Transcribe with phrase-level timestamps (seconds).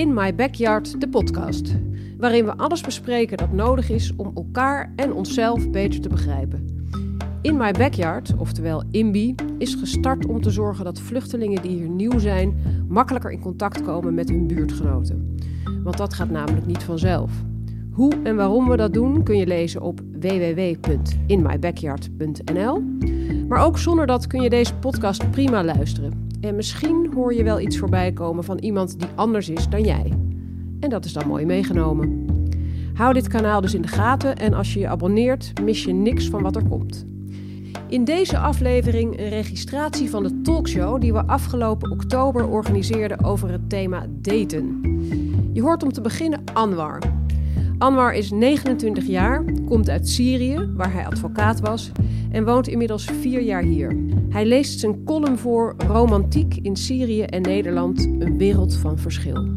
[0.00, 1.74] In My Backyard, de podcast.
[2.18, 6.88] Waarin we alles bespreken dat nodig is om elkaar en onszelf beter te begrijpen.
[7.42, 12.18] In My Backyard, oftewel INBI, is gestart om te zorgen dat vluchtelingen die hier nieuw
[12.18, 12.54] zijn
[12.88, 15.36] makkelijker in contact komen met hun buurtgenoten.
[15.82, 17.32] Want dat gaat namelijk niet vanzelf.
[17.92, 22.82] Hoe en waarom we dat doen kun je lezen op www.inmybackyard.nl.
[23.48, 26.29] Maar ook zonder dat kun je deze podcast prima luisteren.
[26.40, 30.12] En misschien hoor je wel iets voorbij komen van iemand die anders is dan jij.
[30.80, 32.26] En dat is dan mooi meegenomen.
[32.94, 36.28] Hou dit kanaal dus in de gaten en als je je abonneert, mis je niks
[36.28, 37.06] van wat er komt.
[37.88, 43.68] In deze aflevering een registratie van de talkshow die we afgelopen oktober organiseerden over het
[43.68, 44.80] thema daten.
[45.52, 47.19] Je hoort om te beginnen Anwar.
[47.80, 51.90] Anwar is 29 jaar, komt uit Syrië, waar hij advocaat was,
[52.32, 53.96] en woont inmiddels vier jaar hier.
[54.28, 59.48] Hij leest zijn column voor Romantiek in Syrië en Nederland, een wereld van verschil.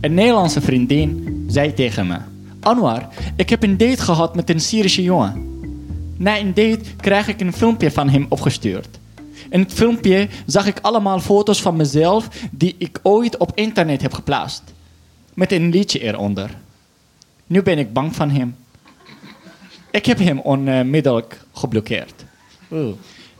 [0.00, 2.16] Een Nederlandse vriendin zei tegen me:
[2.60, 5.60] Anwar, ik heb een date gehad met een Syrische jongen.
[6.16, 8.98] Na een date krijg ik een filmpje van hem opgestuurd.
[9.50, 14.12] In het filmpje zag ik allemaal foto's van mezelf die ik ooit op internet heb
[14.12, 14.73] geplaatst.
[15.34, 16.50] Met een liedje eronder.
[17.46, 18.56] Nu ben ik bang van hem.
[19.90, 22.24] Ik heb hem onmiddellijk geblokkeerd.
[22.72, 22.94] Oeh.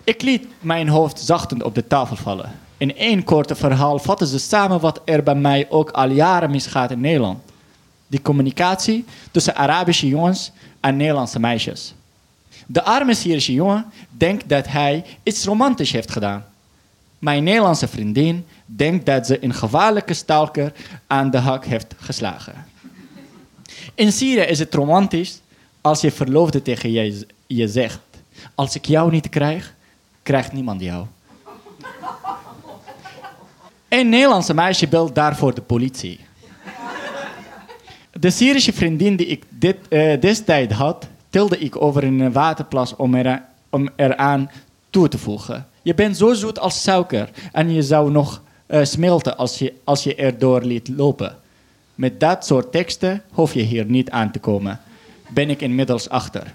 [0.04, 2.52] Ik liet mijn hoofd zachtend op de tafel vallen.
[2.76, 6.90] In één korte verhaal vatten ze samen wat er bij mij ook al jaren misgaat
[6.90, 7.38] in Nederland.
[8.06, 11.94] Die communicatie tussen Arabische jongens en Nederlandse meisjes.
[12.66, 16.44] De arme Syrische jongen denkt dat hij iets romantisch heeft gedaan.
[17.18, 20.72] Mijn Nederlandse vriendin denkt dat ze een gevaarlijke stalker
[21.06, 22.54] aan de hak heeft geslagen.
[23.94, 25.40] In Syrië is het romantisch
[25.80, 28.00] als je verloofde tegen je, je zegt:
[28.54, 29.74] Als ik jou niet krijg,
[30.22, 31.06] krijgt niemand jou.
[33.88, 36.20] Een Nederlandse meisje belt daarvoor de politie.
[38.12, 43.14] De Syrische vriendin die ik dit, uh, destijds had, tilde ik over een waterplas om,
[43.14, 44.50] er, om eraan
[44.90, 45.66] toe te voegen.
[45.82, 48.42] Je bent zo zoet als suiker en je zou nog
[48.74, 51.36] uh, smelten als je, als je erdoor liet lopen.
[51.94, 54.80] Met dat soort teksten hoef je hier niet aan te komen.
[55.28, 56.54] Ben ik inmiddels achter.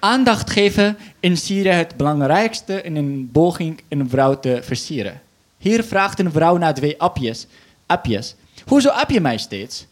[0.00, 5.20] Aandacht geven in Syrië het belangrijkste in een poging een vrouw te versieren.
[5.58, 7.46] Hier vraagt een vrouw naar twee appjes.
[7.86, 8.34] appjes.
[8.66, 9.86] Hoezo app je mij steeds?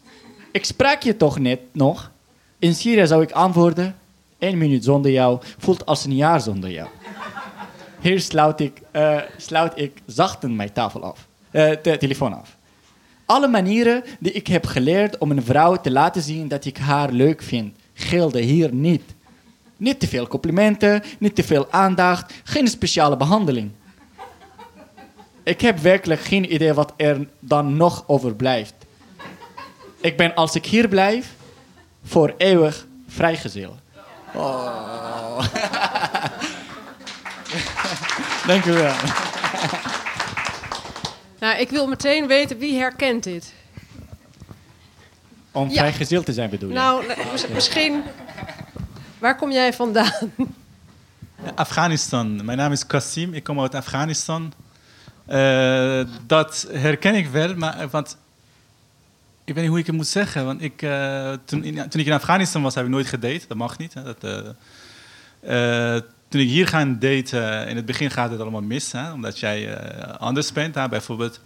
[0.51, 2.11] Ik sprak je toch net nog?
[2.59, 3.95] In Syrië zou ik antwoorden:
[4.37, 6.87] één minuut zonder jou voelt als een jaar zonder jou.
[8.05, 12.57] Hier sluit ik, uh, sluit ik zachtend mijn tafel af, uh, de telefoon af.
[13.25, 17.11] Alle manieren die ik heb geleerd om een vrouw te laten zien dat ik haar
[17.11, 19.15] leuk vind, gelden hier niet.
[19.77, 23.71] Niet te veel complimenten, niet te veel aandacht, geen speciale behandeling.
[25.43, 28.73] Ik heb werkelijk geen idee wat er dan nog overblijft.
[30.01, 31.33] Ik ben als ik hier blijf,
[32.03, 33.75] voor eeuwig vrijgezel.
[34.33, 35.45] Oh.
[38.47, 38.93] Dank u wel.
[41.39, 43.53] Nou, ik wil meteen weten wie herkent dit.
[45.51, 45.75] Om ja.
[45.75, 46.75] vrijgezel te zijn bedoel je?
[46.75, 47.05] Nou,
[47.53, 48.03] misschien...
[49.19, 50.31] Waar kom jij vandaan?
[51.55, 52.45] Afghanistan.
[52.45, 53.33] Mijn naam is Kasim.
[53.33, 54.53] Ik kom uit Afghanistan.
[55.29, 58.17] Uh, dat herken ik wel, maar, want
[59.43, 60.45] ik weet niet hoe ik het moet zeggen.
[60.45, 63.47] Want ik, uh, toen, in, toen, ik in Afghanistan was, heb ik nooit gedate.
[63.47, 63.93] Dat mag niet.
[63.93, 64.03] Hè.
[64.03, 64.23] Dat,
[65.43, 65.99] uh,
[66.35, 68.91] toen ik hier ga daten, in het begin gaat het allemaal mis.
[68.91, 69.77] Hè, omdat jij
[70.17, 70.75] anders bent.
[70.75, 70.89] Hè.
[70.89, 71.39] Bijvoorbeeld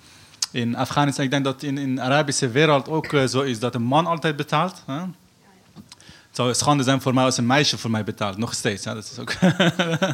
[0.52, 1.26] in Afghanistan.
[1.26, 4.36] Ik denk dat in, in de Arabische wereld ook zo is dat een man altijd
[4.36, 4.84] betaalt.
[4.86, 4.94] Hè.
[4.94, 8.38] Het zou schande zijn voor mij als een meisje voor mij betaalt.
[8.38, 8.94] Nog steeds, hè?
[8.94, 9.34] dat is ook.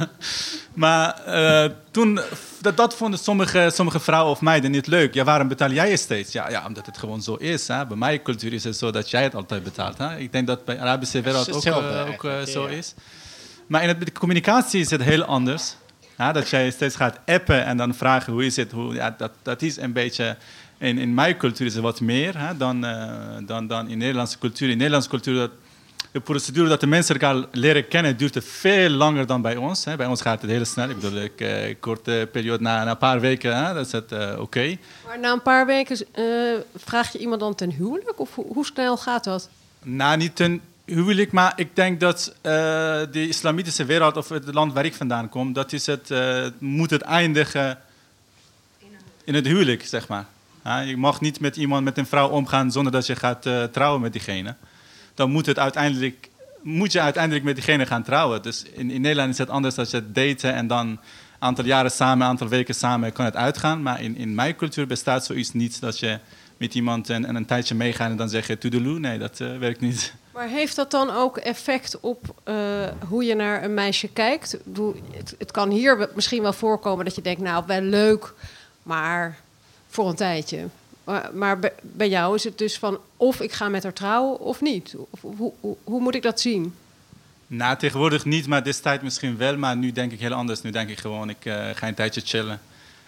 [0.83, 2.19] maar uh, toen,
[2.61, 5.13] dat, dat vonden sommige, sommige vrouwen of meiden niet leuk.
[5.13, 6.31] Ja, waarom betaal jij je steeds?
[6.31, 7.67] Ja, ja omdat het gewoon zo is.
[7.67, 7.85] Hè?
[7.85, 9.97] Bij mijn cultuur is het zo dat jij het altijd betaalt.
[9.97, 10.17] Hè?
[10.17, 12.93] Ik denk dat bij de Arabische wereld ook, uh, ook uh, zo is.
[13.67, 15.75] Maar in de communicatie is het heel anders.
[16.15, 16.33] Hè?
[16.33, 18.71] Dat jij steeds gaat appen en dan vragen hoe is het.
[18.71, 20.37] Hoe, ja, dat, dat is een beetje...
[20.77, 22.85] In, in mijn cultuur is het wat meer hè, dan,
[23.45, 24.69] dan, dan in Nederlandse cultuur.
[24.69, 25.51] In Nederlandse cultuur dat
[26.15, 29.85] de procedure dat de mensen elkaar leren kennen duurt veel langer dan bij ons.
[29.85, 29.95] Hè.
[29.95, 30.89] Bij ons gaat het heel snel.
[30.89, 34.11] Ik bedoel, ik, uh, korte periode, na, na, een paar weken, hè, dat is het
[34.11, 34.77] uh, oké.
[35.05, 38.19] Maar na een paar weken uh, vraag je iemand dan ten huwelijk?
[38.19, 39.49] Of hoe, hoe snel gaat dat?
[39.83, 42.35] Nou, niet ten huwelijk, maar ik denk dat
[43.11, 46.13] de islamitische wereld, of het land waar ik vandaan kom, dat is het,
[46.57, 47.79] moet het eindigen
[49.23, 50.25] in het huwelijk, zeg maar.
[50.85, 54.11] je mag niet met iemand, met een vrouw omgaan zonder dat je gaat trouwen met
[54.13, 54.55] diegene
[55.15, 56.29] dan moet, het uiteindelijk,
[56.61, 58.41] moet je uiteindelijk met diegene gaan trouwen.
[58.41, 60.99] Dus in, in Nederland is het anders dat je daten en dan
[61.39, 63.81] aantal jaren samen, een aantal weken samen kan het uitgaan.
[63.81, 66.19] Maar in, in mijn cultuur bestaat zoiets niet dat je
[66.57, 68.99] met iemand en, en een tijdje meegaat en dan zeg je toedeloe.
[68.99, 70.13] Nee, dat eh, werkt niet.
[70.35, 72.55] Maar heeft dat dan ook effect op eh,
[73.07, 74.57] hoe je naar een meisje kijkt?
[74.63, 78.33] Bedoel, het, het kan hier misschien wel voorkomen dat je denkt, nou, wel leuk,
[78.83, 79.37] maar
[79.87, 80.65] voor een tijdje.
[81.03, 84.61] Maar, maar bij- jou is het dus van of ik ga met haar trouwen of
[84.61, 84.95] niet.
[85.21, 86.75] Hoe, hoe, hoe moet ik dat zien?
[87.47, 89.57] Nou, tegenwoordig niet, maar destijds misschien wel.
[89.57, 90.61] Maar nu denk ik heel anders.
[90.61, 92.61] Nu denk ik gewoon, ik eh, ga een tijdje chillen.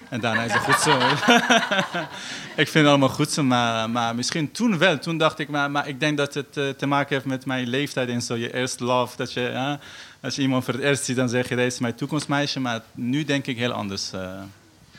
[0.09, 0.97] En daarna is het goed zo.
[2.61, 4.99] ik vind het allemaal goed zo, maar, maar misschien toen wel.
[4.99, 7.67] Toen dacht ik, maar, maar ik denk dat het eh, te maken heeft met mijn
[7.67, 8.35] leeftijd en zo.
[8.35, 9.79] Je eerst love, dat je, ja,
[10.21, 12.59] als je iemand voor het eerst ziet, dan zeg je, deze is mijn toekomstmeisje.
[12.59, 14.11] Maar nu denk ik heel anders.
[14.11, 14.29] eh.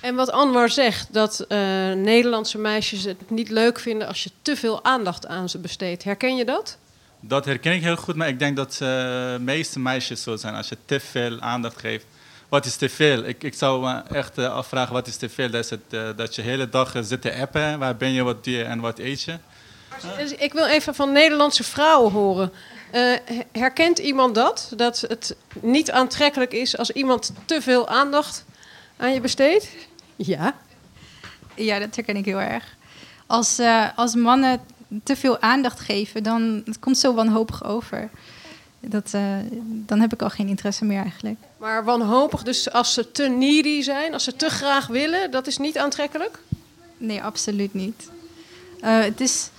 [0.01, 1.59] En wat Anwar zegt, dat eh,
[1.93, 6.05] Nederlandse meisjes het niet leuk vinden als je te veel aandacht aan ze besteedt.
[6.05, 6.79] Herken je dat?
[7.21, 10.55] Dat herken ik heel goed, maar ik denk dat eh, de meeste meisjes zo zijn.
[10.55, 12.05] Als je te veel aandacht geeft.
[12.49, 13.25] Wat is te veel?
[13.25, 15.51] Ik, ik zou me echt eh, afvragen, wat is te veel?
[15.51, 17.79] Dat, is het, eh, dat je de hele dag eh, zit te appen.
[17.79, 19.39] Waar ben je, wat doe je en wat eet je?
[20.19, 22.53] Dus ik wil even van Nederlandse vrouwen horen.
[22.91, 23.13] Eh,
[23.53, 24.73] herkent iemand dat?
[24.77, 28.45] Dat het niet aantrekkelijk is als iemand te veel aandacht
[28.97, 29.69] aan je besteedt?
[30.17, 30.55] Ja.
[31.55, 32.77] Ja, dat herken ik heel erg.
[33.27, 34.61] Als, eh, als mannen
[35.03, 38.11] te veel aandacht geven, dan het komt zo wanhopig over.
[38.81, 41.39] Dat, eh, dan heb ik al geen interesse meer eigenlijk.
[41.57, 45.57] Maar wanhopig, dus als ze te needy zijn, als ze te graag willen, dat is
[45.57, 46.39] niet aantrekkelijk?
[46.97, 48.11] Nee, absoluut niet.
[48.81, 49.51] Eh, het is.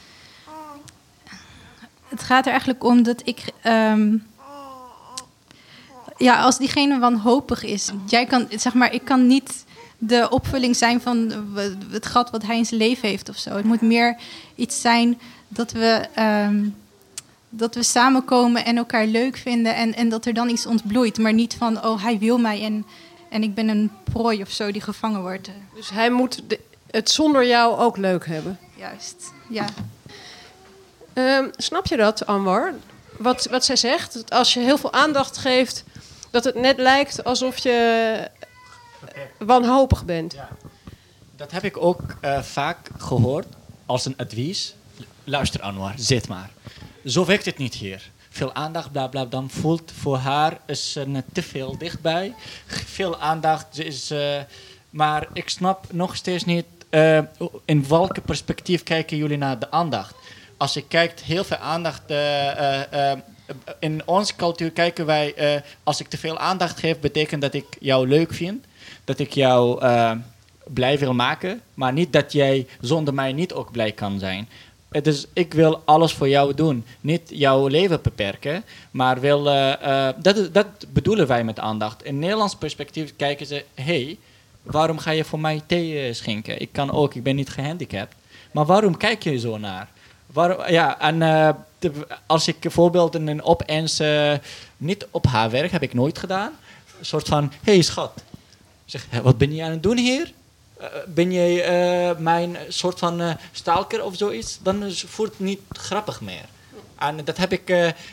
[2.07, 3.43] Het gaat er eigenlijk om dat ik.
[3.61, 4.17] ehm,
[6.17, 9.65] ja, als diegene wanhopig is, jij kan, zeg maar, ik kan niet
[9.97, 11.33] de opvulling zijn van
[11.91, 13.55] het gat wat hij in zijn leven heeft of zo.
[13.55, 14.17] Het moet meer
[14.55, 16.69] iets zijn dat we, ehm,
[17.49, 21.17] dat we samenkomen en elkaar leuk vinden en, en dat er dan iets ontbloeit.
[21.17, 22.85] Maar niet van, oh, hij wil mij en,
[23.29, 25.49] en ik ben een prooi of zo die gevangen wordt.
[25.75, 26.59] Dus hij moet de-
[26.91, 28.59] het zonder jou ook leuk hebben.
[28.75, 29.65] Juist, ja.
[31.13, 32.73] Ehm, snap je dat, Anwar?
[33.17, 35.83] Wat, wat zij zegt, dat als je heel veel aandacht geeft,
[36.31, 38.29] dat het net lijkt alsof je
[39.37, 40.35] wanhopig bent.
[41.35, 43.47] Dat heb ik ook eh, vaak gehoord
[43.85, 44.75] als een advies.
[45.23, 46.49] Luister Anwar, zit maar.
[47.09, 48.09] Zo werkt het niet hier.
[48.29, 52.33] Veel aandacht, bla bla, dan voelt voor haar is net te veel dichtbij.
[52.65, 54.11] Veel aandacht is.
[54.11, 54.37] eh,
[54.89, 57.19] maar ik snap nog steeds niet eh,
[57.65, 60.15] in welke perspectief kijken jullie naar de aandacht.
[60.57, 62.01] Als je kijkt, heel veel aandacht.
[62.05, 63.11] eh,
[63.79, 68.07] in onze cultuur kijken wij, als ik te veel aandacht geef, betekent dat ik jou
[68.07, 68.65] leuk vind.
[69.03, 69.85] Dat ik jou
[70.73, 71.61] blij wil maken.
[71.73, 74.49] Maar niet dat jij zonder mij niet ook blij kan zijn.
[74.91, 76.85] Is, ik wil alles voor jou doen.
[77.01, 78.63] Niet jouw leven beperken.
[78.91, 82.03] Maar wil, eh, eh, dat, dat bedoelen wij met aandacht.
[82.03, 83.65] In Nederlands perspectief kijken ze...
[83.73, 84.17] hey,
[84.63, 86.61] waarom ga je voor mij thee eh, schenken?
[86.61, 88.15] Ik kan ook, ik ben niet gehandicapt.
[88.51, 89.89] Maar waarom kijk je zo naar?
[90.25, 91.19] Waarom, ja, en
[91.79, 94.01] de- als ik bijvoorbeeld een opeens...
[94.77, 96.51] niet op haar werk, heb ik nooit gedaan.
[96.99, 98.23] Een soort van, hey schat.
[98.85, 100.31] Zeg, "Hé, wat ben je aan het doen hier?
[100.79, 104.59] Eh, ben jij eh, mijn soort van eh stalker of zoiets?
[104.61, 106.45] Dan is- voelt het niet grappig meer.
[106.99, 107.69] En dat heb ik,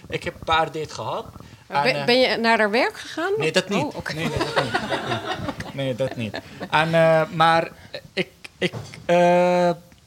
[0.09, 1.27] ik heb een paar dates gehad.
[1.67, 3.33] En, Ben, ben je naar haar werk gegaan?
[3.39, 3.85] Nee, dat niet.
[3.85, 5.75] Oh, nee, dat niet.
[5.75, 6.41] Nee, dat niet.
[6.71, 6.91] En,
[7.37, 7.69] maar
[8.13, 8.75] ik, ik,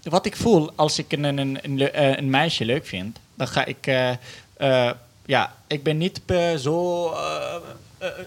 [0.04, 3.86] wat ik voel als ik een, een, een, een meisje leuk vind, dan ga ik...
[5.26, 6.22] ja, ik ben niet
[6.58, 7.14] zo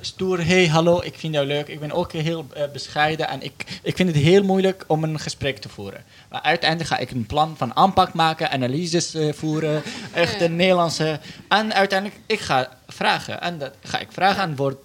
[0.01, 0.47] stoer.
[0.47, 1.69] Hey, hallo, ik vind jou leuk.
[1.69, 5.19] Ik ben ook heel eh, bescheiden en ik, ik vind het heel moeilijk om een
[5.19, 6.05] gesprek te voeren.
[6.31, 11.21] Maar uiteindelijk ga ik een plan van aanpak maken, analyses eh, voeren, echt een Nederlandse.
[11.49, 13.41] En uiteindelijk, ik ga vragen.
[13.41, 14.77] En dat ga ik vragen en wordt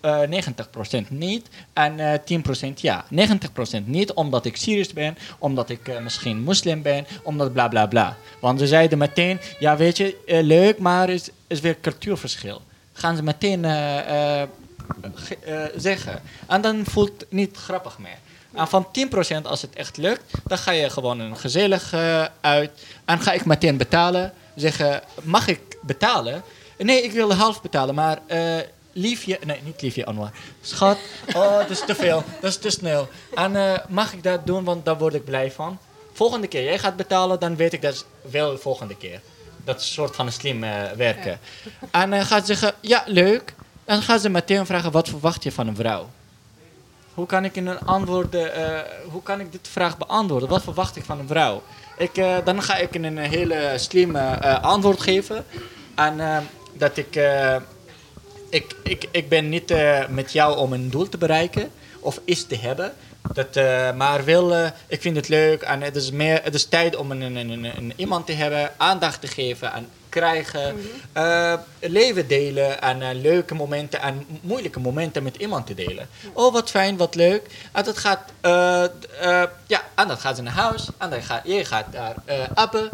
[0.00, 3.04] eh 90% niet en eh 10% ja.
[3.14, 7.86] 90% niet omdat ik Syrisch ben, omdat ik eh, misschien moslim ben, omdat bla bla
[7.86, 8.16] bla.
[8.40, 12.62] Want ze zeiden meteen, ja weet je, eh, leuk, maar is, is weer cultuurverschil.
[13.00, 16.22] Gaan ze meteen eh, eh, eh, zeggen.
[16.46, 18.18] En dan voelt het niet grappig meer.
[18.54, 21.94] En van 10% als het echt lukt, dan ga je gewoon een gezellig
[22.40, 22.70] uit.
[23.04, 24.32] En ga ik meteen betalen.
[24.54, 26.42] Zeggen, mag ik betalen?
[26.78, 28.18] Nee, ik wil half betalen, maar
[28.92, 29.38] liefje...
[29.44, 30.32] Nee, niet liefje, Anwar.
[30.60, 30.98] Schat,
[31.34, 32.24] oh, dat is te veel.
[32.40, 33.08] Dat is te snel.
[33.34, 35.78] En mag ik dat doen, want daar word ik blij van.
[36.12, 39.20] Volgende keer jij gaat betalen, dan weet ik dat wel de volgende keer.
[39.70, 41.38] Dat soort van slim eh, werken.
[41.90, 43.54] En dan gaat ze zeggen, ja, leuk.
[43.84, 46.10] En dan gaan ze meteen vragen, wat verwacht je van een vrouw?
[47.14, 48.78] Hoe kan ik in een antwoord, eh,
[49.10, 50.48] hoe kan ik dit vraag beantwoorden?
[50.48, 51.62] Wat verwacht ik van een vrouw?
[51.98, 55.44] Ik, eh, dan ga ik een hele slimme eh, antwoord geven.
[55.94, 56.38] En eh,
[56.72, 57.56] dat ik, eh,
[58.48, 61.70] ik, ik, ik ben niet eh, met jou om een doel te bereiken.
[62.02, 62.92] of iets te hebben.
[63.32, 66.64] Dat, eh, maar wel, eh, ik vind het leuk en het is, meer, het is
[66.64, 70.76] tijd om een, een, een, een- iemand te hebben, aandacht te geven en krijgen,
[71.12, 76.08] eh, leven delen en leuke momenten en moeilijke momenten met iemand te delen.
[76.32, 77.46] Oh, wat fijn, wat leuk.
[77.72, 78.20] En dat gaat,
[79.66, 82.14] ja, en dan gaat ze naar huis en dan gaat, jij gaat daar
[82.54, 82.88] appen.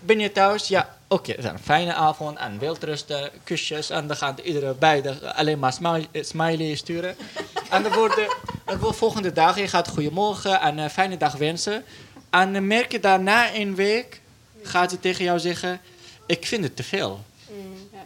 [0.00, 0.68] Ben je thuis?
[0.68, 5.58] Ja, oké, is een fijne avond en welterusten, kusjes en dan gaan iedere beide alleen
[5.58, 7.16] maar smiley, smiley sturen.
[7.70, 11.84] en dan de, volgende dag, je gaat goedemorgen en een fijne dag wensen.
[12.30, 14.20] En dan merk je daarna een week,
[14.62, 15.80] gaat ze tegen jou zeggen,
[16.26, 17.24] ik vind het te veel.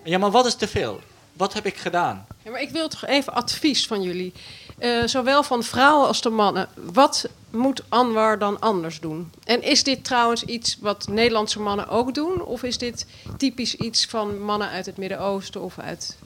[0.04, 1.00] Ja, maar wat is te veel?
[1.33, 2.26] Wat heb ik gedaan?
[2.42, 4.33] Ja, maar ik wil toch even advies van jullie.
[4.78, 6.68] Eh, zowel van vrouwen als de mannen.
[6.75, 9.33] Wat moet Anwar dan anders doen?
[9.44, 12.42] En is dit trouwens iets wat Nederlandse mannen ook doen?
[12.42, 13.06] Of is dit
[13.37, 16.16] typisch iets van mannen uit het Midden-Oosten of uit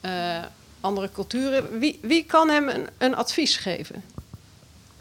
[0.00, 0.42] eh,
[0.82, 1.78] andere culturen?
[1.78, 4.02] Wie, wie kan hem een, een advies geven?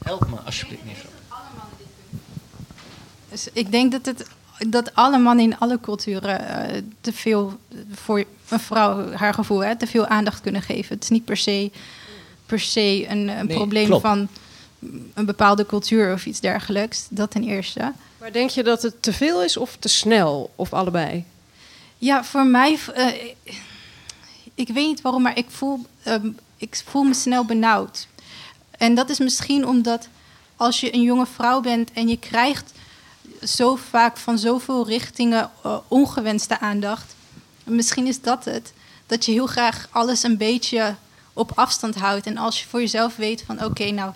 [0.04, 0.98] Help me alsjeblieft niet.
[3.30, 4.28] Dus ik denk dat, het,
[4.70, 7.60] dat alle mannen in alle culturen eh, te veel
[7.92, 10.96] voor een vrouw, haar gevoel, hè, te veel aandacht kunnen geven.
[10.96, 11.72] Het is niet per se,
[12.46, 14.02] per se een, een Nee, probleem klopt.
[14.02, 14.28] van
[15.14, 17.06] een bepaalde cultuur of iets dergelijks.
[17.10, 17.92] Dat ten eerste.
[18.20, 20.52] Maar denk je dat het te veel is of te snel?
[20.56, 21.24] Of allebei?
[21.98, 23.08] Ja, voor mij, eh,
[24.68, 28.08] ik weet niet waarom, maar ik voel, ehm, ik voel me snel benauwd.
[28.72, 30.08] En dat is misschien omdat
[30.56, 32.72] als je een jonge vrouw bent en je krijgt
[33.44, 37.16] zo vaak van zoveel richtingen eh, ongewenste aandacht.
[37.64, 38.74] Misschien is dat het.
[39.06, 40.96] Dat je heel graag alles een beetje
[41.34, 42.26] op afstand houdt.
[42.26, 44.12] En als je voor jezelf weet van oké, nou,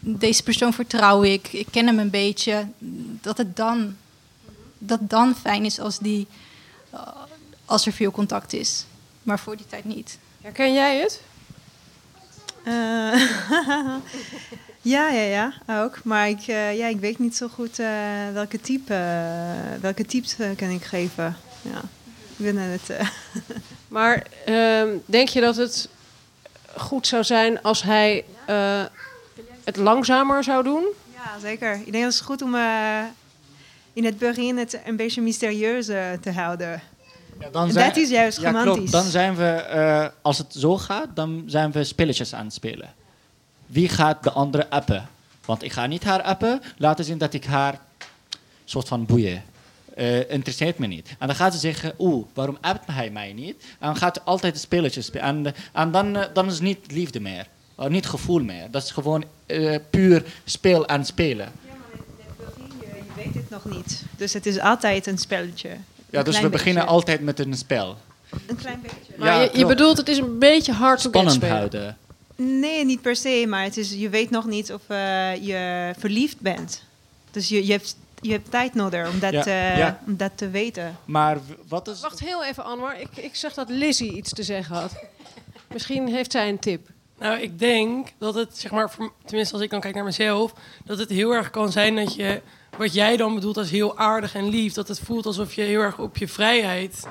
[0.00, 2.68] deze persoon vertrouw ik, ik ken hem een beetje.
[3.20, 3.96] Dat het dan,
[4.78, 6.26] dat dan fijn is als die
[6.90, 7.00] eh,
[7.64, 8.84] als er veel contact is.
[9.26, 10.18] Maar voor die tijd niet.
[10.40, 11.20] Herken jij het?
[12.64, 12.72] Eh,
[14.94, 15.52] ja, ja, ja,
[15.82, 16.04] ook.
[16.04, 17.88] Maar ik, eh, ja, ik weet niet zo goed eh,
[18.32, 19.22] welke type,
[19.80, 21.36] welke types kan ik geven.
[21.62, 21.80] Ja.
[22.36, 22.90] Ik ben aan het...
[22.90, 23.08] eh,
[23.88, 25.88] Maar ehm, denk je dat het
[26.76, 28.84] goed zou zijn als hij eh,
[29.64, 30.84] het langzamer zou doen?
[31.14, 31.72] ja, zeker.
[31.72, 33.02] Ik denk dat het goed om eh,
[33.92, 35.86] in het begin het een beetje mysterieus
[36.20, 36.82] te houden.
[37.40, 38.74] Ja, dan En dat is juist ja, romantisch.
[38.74, 38.92] Klopt.
[38.92, 42.94] Dan zijn we, eh, als het zo gaat, dan zijn we spelletjes aan het spelen.
[43.66, 45.08] Wie gaat de andere appen?
[45.44, 47.80] Want ik ga niet haar appen, laten zien dat ik haar
[48.64, 49.42] soort van boeien.
[49.94, 51.14] Eh, interesseert me niet.
[51.18, 53.62] En dan gaat ze zeggen, oeh, waarom appt hij mij niet?
[53.78, 55.26] En dan gaat ze altijd een spelletje spelen.
[55.26, 57.46] En, en dan, eh, dan is het niet liefde meer.
[57.80, 58.70] Uh, niet gevoel meer.
[58.70, 61.52] Dat is gewoon eh, puur speel en spelen.
[61.66, 64.02] Ja, maar je, je weet het nog niet.
[64.16, 65.68] Dus het is altijd een spelletje.
[66.10, 67.96] Ja, dus we beginnen altijd met een spel.
[68.46, 69.12] Een klein beetje.
[69.16, 71.96] Maar Ja, je, je bedoelt, het is een beetje hard Spannend houden.
[72.36, 76.40] Nee, niet per se, maar het is, je weet nog niet of eh, je verliefd
[76.40, 76.82] bent.
[77.30, 80.00] Dus je, je, hebt, je hebt tijd nodig om dat, Ja, eh, ja.
[80.06, 80.96] om dat te weten.
[81.04, 82.00] Maar wat is...
[82.00, 83.00] Wacht heel even, Anwar.
[83.00, 84.92] Ik, ik zeg dat Lizzie iets te zeggen had.
[85.72, 86.88] Misschien heeft zij een tip.
[87.18, 90.52] Nou, ik denk dat het, zeg maar, voor- tenminste als ik dan kijk naar mezelf,
[90.84, 92.40] dat het heel erg kan zijn dat je,
[92.78, 95.80] wat jij dan bedoelt als heel aardig en lief, dat het voelt alsof je heel
[95.80, 97.06] erg op je vrijheid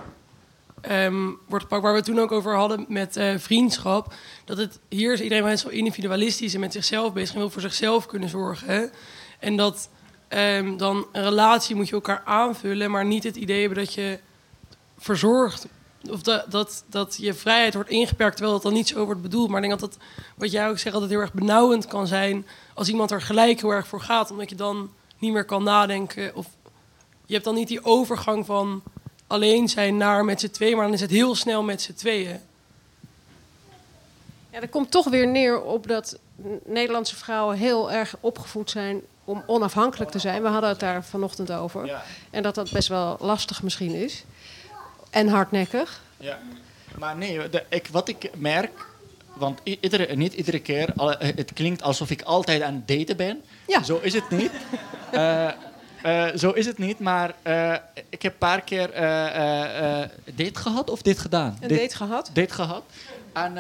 [0.82, 1.82] ehm, wordt gepakt.
[1.82, 4.14] Waar we het toen ook over hadden met eh, vriendschap,
[4.46, 7.62] dat het hier is iedereen best wel individualistisch en met zichzelf bezig en wil voor
[7.62, 8.92] zichzelf kunnen zorgen.
[9.40, 9.90] En dat
[10.28, 14.20] ehm, dan een relatie moet je elkaar aanvullen, maar niet het idee hebben dat je
[14.98, 15.68] verzorgd
[16.10, 19.50] of dat, dat, dat je vrijheid wordt ingeperkt, terwijl dat dan niet zo wordt bedoeld.
[19.50, 20.00] Maar ik denk dat dat,
[20.36, 23.74] wat jij ook zegt, het heel erg benauwend kan zijn als iemand er gelijk heel
[23.74, 24.90] erg voor gaat, omdat je dan
[25.26, 26.36] niet meer kan nadenken.
[26.36, 26.48] Of
[27.26, 28.84] je hebt dan niet die overgang van
[29.28, 32.40] alleen zijn naar met z'n tweeën, maar dan is het heel snel met z'n tweeën.
[34.52, 36.20] Ja, dat komt toch weer neer op dat
[36.66, 40.42] Nederlandse vrouwen heel erg opgevoed zijn om onafhankelijk te zijn.
[40.42, 41.86] We hadden het daar vanochtend over.
[41.86, 42.04] Ja.
[42.30, 44.24] En dat dat best wel lastig misschien is.
[45.10, 46.02] En hardnekkig.
[46.18, 46.40] Ja.
[46.98, 48.88] Maar nee, de, ik, wat ik merk,
[49.36, 53.42] want iedere, niet iedere keer, eh, het klinkt alsof ik altijd aan het daten ben.
[53.68, 53.84] Ja.
[53.84, 54.52] Zo is het niet.
[55.12, 55.48] Eh,
[56.04, 57.30] eh, zo is het niet, maar
[58.10, 58.90] ik heb een paar keer
[60.36, 61.58] date gehad of dit gedaan?
[61.62, 62.30] Een Dit- date gehad.
[62.34, 62.84] date gehad.
[63.34, 63.54] En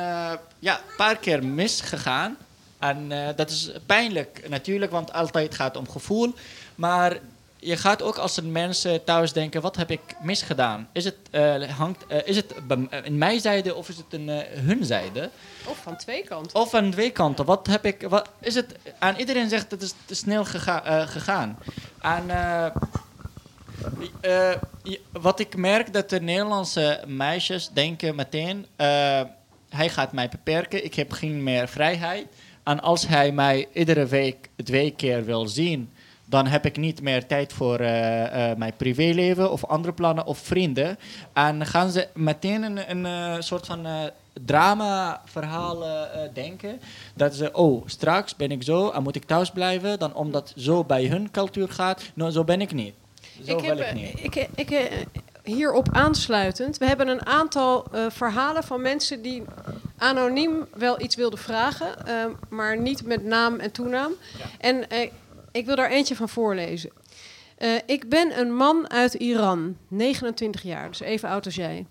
[0.60, 2.38] ja, een paar keer misgegaan.
[2.80, 6.34] En dat is pijnlijk natuurlijk, want altijd gaat het om gevoel.
[6.76, 7.18] Maar
[7.66, 10.88] je gaat ook als een mensen thuis denken, wat heb ik misgedaan?
[10.92, 12.54] Is het, eh, hangt, eh, is het
[13.04, 15.30] in mijn zijde of is het in eh, hun zijde?
[15.68, 16.60] Of van twee kanten.
[16.62, 17.46] Of aan twee kanten.
[17.46, 21.58] Wat heb ik, wat, is het, aan iedereen zegt het is te snel gega- gegaan.
[24.84, 28.66] Je- wat ik merk dat de Nederlandse meisjes denken meteen,
[29.70, 30.86] hij gaat mij beperken.
[30.86, 32.26] Ik heb geen meer vrijheid.
[32.64, 35.92] En als hij mij iedere week twee keer wil zien,
[36.26, 40.38] dan heb ik niet meer tijd voor eh, eh, mijn privéleven of andere plannen of
[40.38, 40.98] vrienden.
[41.34, 43.88] En gaan ze meteen een, een eh, soort van
[44.46, 46.80] drama-verhaal eh, denken.
[47.14, 50.00] Dat ze, oh, straks ben ik zo en moet ik thuis blijven.
[50.00, 52.94] Dan omdat zo bij hun cultuur gaat, nou, zo ben ik niet.
[53.46, 54.24] Zo wil heb, ik niet.
[54.24, 54.92] Ik, ik,
[55.44, 56.78] hierop aansluitend.
[56.78, 59.44] We hebben een aantal verhalen van mensen die
[59.98, 61.96] anoniem wel iets wilden vragen,
[62.50, 64.12] maar niet met naam en toenaam.
[64.60, 64.86] En
[65.56, 66.92] ik wil daar eentje van voorlezen.
[67.58, 71.86] Eh, ik ben een man uit Iran, 29 jaar, dus even oud als jij.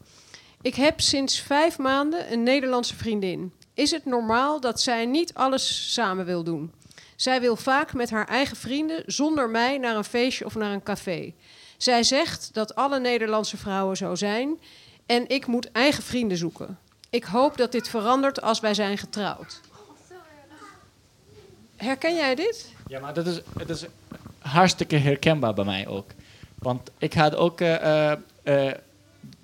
[0.62, 3.52] Ik heb sinds vijf maanden een Nederlandse vriendin.
[3.74, 6.72] Is het normaal dat zij niet alles samen wil doen?
[7.16, 10.82] Zij wil vaak met haar eigen vrienden zonder mij naar een feestje of naar een
[10.82, 11.34] café.
[11.76, 14.60] Zij zegt dat alle Nederlandse vrouwen zo zijn
[15.06, 16.78] en ik moet eigen vrienden zoeken.
[17.10, 19.60] Ik hoop dat dit verandert als wij zijn getrouwd.
[21.76, 22.73] Herken jij dit?
[22.86, 23.86] Ja, maar dat is, het is
[24.38, 26.06] hartstikke herkenbaar bij mij ook.
[26.58, 28.74] Want ik had ook eh, eh, eh,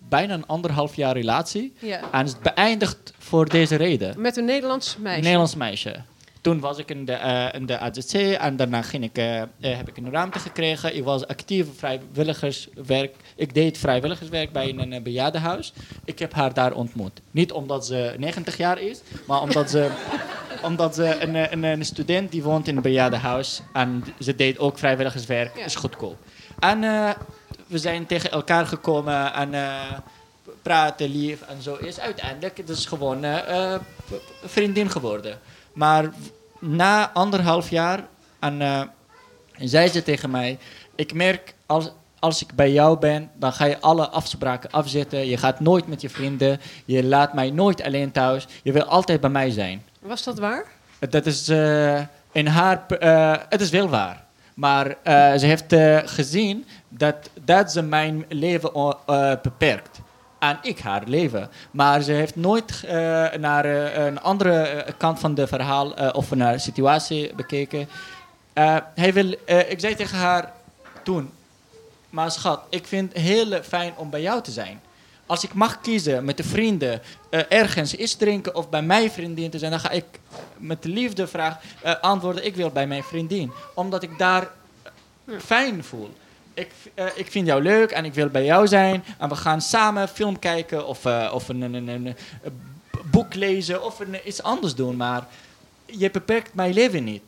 [0.09, 1.75] bijna een anderhalf jaar relatie.
[1.79, 2.01] Ja.
[2.13, 4.21] En het beëindigd voor deze reden.
[4.21, 5.17] Met een Nederlands meisje.
[5.17, 6.03] Een Nederlands meisje.
[6.41, 9.49] Toen was ik in de, eh, in de AZC en daarna ging ik, eh, eh,
[9.61, 10.97] heb ik een ruimte gekregen.
[10.97, 13.17] Ik was actief vrijwilligerswerk.
[13.37, 15.73] Ik deed vrijwilligerswerk bij een, een bejaardenhuis.
[16.05, 17.21] Ik heb haar daar ontmoet.
[17.31, 19.91] Niet omdat ze 90 jaar is, maar omdat ze,
[20.63, 23.61] omdat ze een, een, een student die woont in een bejaardenhuis.
[23.73, 25.65] En ze deed ook vrijwilligerswerk, Ja.
[25.65, 26.17] is goedkoop.
[26.59, 26.81] En
[27.67, 29.55] we zijn tegen elkaar gekomen en
[30.63, 33.25] praten lief en zo is uiteindelijk het is gewoon
[34.45, 35.39] vriendin geworden.
[35.73, 36.11] Maar
[36.59, 38.05] na anderhalf jaar
[38.39, 38.81] en, eh,
[39.59, 40.59] zei ze tegen mij:
[40.95, 45.27] Ik merk als, als ik bij jou ben, dan ga je alle afspraken afzetten.
[45.27, 46.61] Je gaat nooit met je vrienden.
[46.85, 48.47] Je laat mij nooit alleen thuis.
[48.63, 49.85] Je wil altijd bij mij zijn.
[50.01, 50.65] Was dat waar?
[50.99, 52.01] Dat is eh,
[52.33, 52.87] in haar.
[52.87, 54.25] eh, het is wel waar.
[54.55, 54.97] Maar
[55.39, 55.75] ze heeft
[56.11, 58.97] gezien dat, dat ze mijn leven
[59.43, 60.01] beperkt.
[60.41, 61.51] En ik haar leven.
[61.71, 62.93] Maar ze heeft nooit eh,
[63.39, 67.89] naar eh, een andere eh, kant van de verhaal of naar situatie bekeken.
[68.95, 69.31] Hij wil,
[69.69, 70.53] ik zei tegen haar
[71.03, 71.31] toen,
[72.11, 74.81] maar schat, ik vind het heel fijn om bij jou te zijn.
[75.27, 77.03] Als ik mag kiezen met de vrienden
[77.49, 80.05] ergens iets drinken of bij mijn vriendin te zijn, dan ga ik
[80.57, 81.57] met de liefde vraag
[82.01, 83.53] antwoorden: ik wil bij mijn vriendin.
[83.75, 84.51] Omdat ik daar
[85.39, 86.11] fijn voel.
[86.61, 89.05] Ik, eh, ik vind jou leuk en ik wil bij jou zijn.
[89.19, 92.17] En we gaan samen film kijken of, eh, of een, een, een,
[93.11, 94.97] boek lezen of een, iets anders doen.
[94.97, 95.27] Maar
[95.87, 97.23] je beperkt mijn leven niet.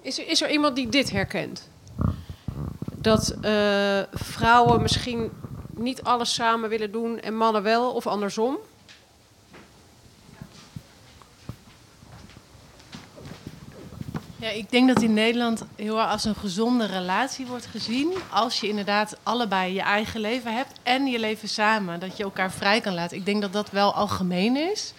[0.00, 1.68] Is er, is er iemand die dit herkent?
[2.96, 5.30] Dat eh, vrouwen misschien
[5.76, 8.56] niet alles samen willen doen en mannen wel, of andersom?
[14.42, 18.12] Ja, ik denk dat in Nederland heel erg als een gezonde relatie wordt gezien.
[18.30, 22.00] Als je inderdaad allebei je eigen leven hebt en je leven samen.
[22.00, 23.16] Dat je elkaar vrij kan laten.
[23.16, 24.92] Ik denk dat dat wel algemeen is.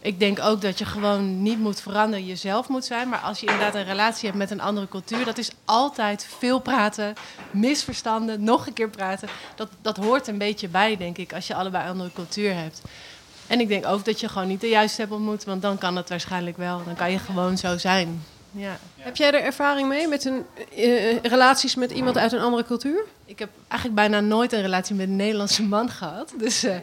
[0.00, 3.08] Ik denk ook dat je gewoon niet moet veranderen, jezelf moet zijn.
[3.08, 6.58] Maar als je inderdaad een relatie hebt met een andere cultuur, dat is altijd veel
[6.58, 7.14] praten,
[7.50, 9.28] misverstanden, nog een keer praten.
[9.54, 12.82] Dat, dat hoort een beetje bij, denk ik, als je allebei een andere cultuur hebt.
[13.46, 15.96] En ik denk ook dat je gewoon niet de juiste hebt ontmoet, want dan kan
[15.96, 16.84] het waarschijnlijk wel.
[16.84, 18.22] Dan kan je gewoon zo zijn.
[18.50, 18.78] Ja.
[18.96, 20.44] Heb jij er ervaring mee met een,
[20.76, 23.04] eh, relaties met iemand uit een andere cultuur?
[23.24, 26.34] Ik heb eigenlijk bijna nooit een relatie met een Nederlandse man gehad.
[26.38, 26.76] Dus eh,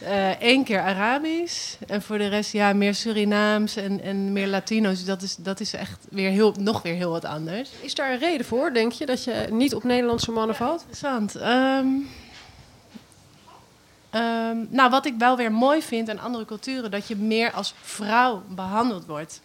[0.00, 1.74] eh, één keer Arabisch.
[1.86, 5.04] En voor de rest ja, meer Surinaams en, en meer Latino's.
[5.04, 7.70] Dat is, dat is echt weer heel, nog weer heel wat anders.
[7.80, 10.80] Is daar een reden voor, denk je, dat je niet op Nederlandse mannen valt?
[10.80, 11.36] Interessant.
[11.36, 11.86] Ehm,
[14.14, 17.74] ehm, nou, wat ik wel weer mooi vind aan andere culturen, dat je meer als
[17.82, 19.40] vrouw behandeld wordt.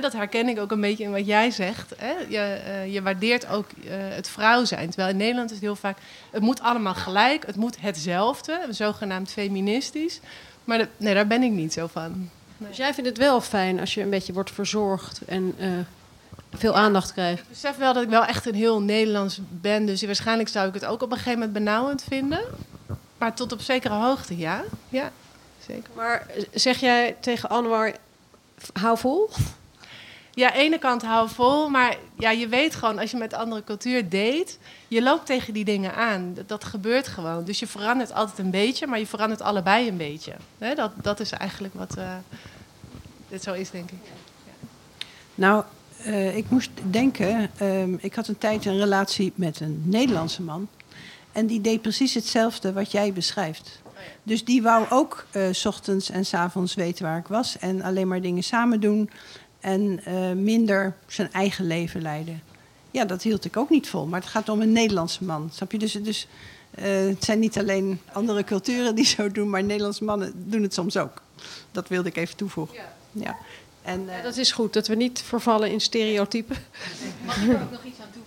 [0.00, 1.92] Dat herken ik ook een beetje in wat jij zegt.
[1.96, 2.12] Hè?
[2.28, 4.86] Je, eh, je waardeert ook eh, het vrouw zijn.
[4.86, 5.98] Terwijl in Nederland is het heel vaak,
[6.30, 10.20] het moet allemaal gelijk, het moet hetzelfde, zogenaamd feministisch.
[10.64, 12.30] Maar de- nee, daar ben ik niet zo van.
[12.58, 15.68] Dus jij vindt het wel fijn als je een beetje wordt verzorgd en eh,
[16.54, 17.42] veel aandacht krijgt?
[17.42, 19.86] Ik besef wel dat ik wel echt een heel Nederlands ben.
[19.86, 22.40] Dus waarschijnlijk zou ik het ook op een gegeven moment benauwend vinden.
[23.24, 24.64] Maar tot op zekere hoogte, ja.
[24.88, 25.12] Ja,
[25.66, 25.90] zeker.
[25.94, 27.92] Maar zeg jij tegen Anwar,
[28.72, 29.30] hou vol?
[30.30, 33.32] Ja, aan de ene kant hou vol, maar ja, je weet gewoon als je met
[33.34, 34.52] andere cultuur date,
[34.88, 36.34] je loopt tegen die dingen aan.
[36.34, 37.44] Dat, dat gebeurt gewoon.
[37.44, 40.32] Dus je verandert altijd een beetje, maar je verandert allebei een beetje.
[40.58, 42.16] Hè, dat, dat is eigenlijk wat eh
[43.28, 43.98] dit zo is, denk ik.
[45.34, 45.64] Nou,
[46.02, 50.68] eh, ik moest denken, ehm, ik had een tijd een relatie met een Nederlandse man.
[51.34, 53.82] En die deed precies hetzelfde wat jij beschrijft.
[54.22, 57.58] Dus die wou ook eh, s ochtends en s avonds weten waar ik was.
[57.58, 59.10] En alleen maar dingen samen doen.
[59.60, 62.42] En eh, minder zijn eigen leven leiden.
[62.90, 64.06] Ja, dat hield ik ook niet vol.
[64.06, 65.50] Maar het gaat om een Nederlandse man.
[65.52, 65.78] Snap je?
[65.78, 66.26] Dus, dus
[66.70, 70.74] eh, het zijn niet alleen andere culturen die zo doen, maar Nederlandse mannen doen het
[70.74, 71.22] soms ook.
[71.72, 72.76] Dat wilde ik even toevoegen.
[73.12, 73.36] Ja.
[73.82, 76.56] En, eh, Dat is goed, dat we niet vervallen in stereotypen.
[77.24, 78.23] Mag ik er ook nog iets aan toevoegen?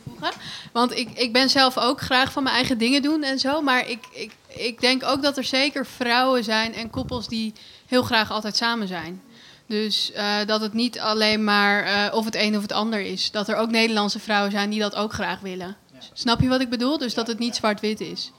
[0.72, 3.62] Want ik, ik ben zelf ook graag van mijn eigen dingen doen en zo.
[3.62, 7.54] Maar ik, ik, ik denk ook dat er zeker vrouwen zijn en koppels die
[7.86, 9.22] heel graag altijd samen zijn.
[9.68, 13.32] Dus eh, dat het niet alleen maar eh, of het een of het ander is.
[13.32, 15.76] Dat er ook Nederlandse vrouwen zijn die dat ook graag willen.
[16.14, 16.98] Snap je wat ik bedoel?
[16.98, 18.32] Dus dat het niet zwart-wit is.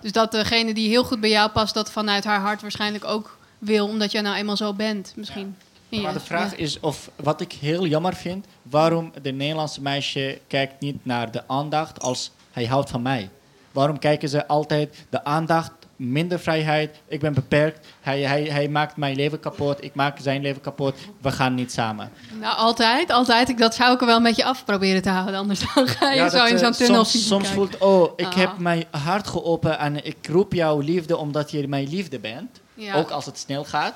[0.00, 3.38] Dus dat degene die heel goed bij jou past, dat vanuit haar hart waarschijnlijk ook
[3.58, 5.56] wil, omdat jij nou eenmaal zo bent, misschien.
[5.88, 6.56] Ja, Maar de vraag ja.
[6.56, 11.42] is of, wat ik heel jammer vind, waarom de Nederlandse meisje kijkt niet naar de
[11.48, 13.30] aandacht als hij houdt van mij.
[13.72, 18.96] Waarom kijken ze altijd de aandacht, minder vrijheid, ik ben beperkt, hij, hij, hij maakt
[18.96, 22.10] mijn leven kapot, ik maak zijn leven kapot, we gaan niet samen.
[22.40, 23.48] Nou, altijd, altijd.
[23.48, 25.34] Ik, dat zou ik er wel een beetje af proberen te houden.
[25.34, 28.12] Anders dan ga je Ja, zo dat, in eh, zo'n tunnel soms, soms voelt, oh,
[28.16, 28.34] ik Ah.
[28.36, 32.60] heb mijn hart geopend en ik roep jouw liefde omdat je mijn liefde bent.
[32.94, 33.94] Ook als het snel gaat.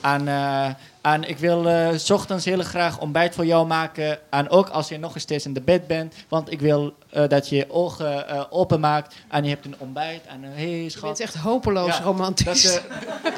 [0.00, 0.68] En, eh,
[1.02, 4.18] en ik wil eh, 's ochtends heel graag ontbijt voor jou maken.
[4.30, 6.14] En ook als je nog steeds in de bed bent.
[6.28, 9.14] Want ik wil eh, dat je je ogen eh, open maakt.
[9.28, 10.26] En je hebt een ontbijt.
[10.26, 11.02] En hé, hey, schat.
[11.02, 12.62] bent echt hopeloos Ja, romantisch.
[12.62, 12.82] Dat,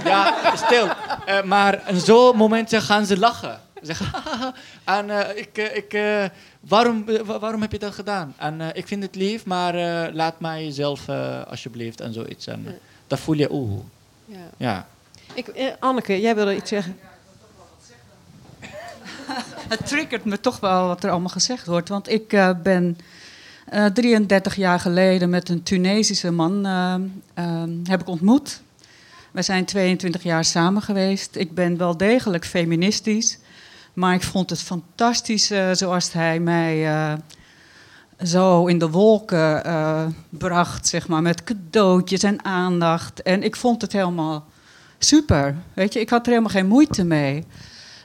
[0.05, 0.88] ja, stil.
[1.44, 3.61] Maar in zo'n momenten gaan ze lachen.
[3.74, 4.12] Ze Zeggen,
[4.85, 5.98] en ik, ik,
[6.61, 8.35] waarom, wa- waarom heb je dat gedaan?
[8.38, 9.74] En ik vind het lief, maar
[10.12, 11.09] laat mij zelf
[11.48, 12.46] alsjeblieft en zoiets.
[12.46, 13.81] En, dan voel je, oeh,
[14.24, 14.37] Ja.
[14.57, 14.87] ja.
[15.35, 16.98] Ik, Anneke, jij wilde iets zeggen.
[19.68, 21.88] Het triggert me toch wel wat er allemaal gezegd wordt.
[21.88, 22.98] Want ik eh, ben
[23.68, 26.94] eh, 33 jaar geleden met een Tunesische man eh,
[27.35, 28.62] eh, heb ik ontmoet.
[29.31, 31.37] We zijn 22 jaar samen geweest.
[31.37, 33.38] Ik ben wel degelijk feministisch.
[33.94, 37.12] Maar ik vond het fantastisch eh, zoals hij mij eh,
[38.27, 43.22] zo in de wolken eh, bracht, zeg maar, met cadeautjes en aandacht.
[43.22, 44.46] En ik vond het helemaal
[44.98, 45.57] super.
[45.74, 47.44] Weet je, ik had er helemaal geen moeite mee.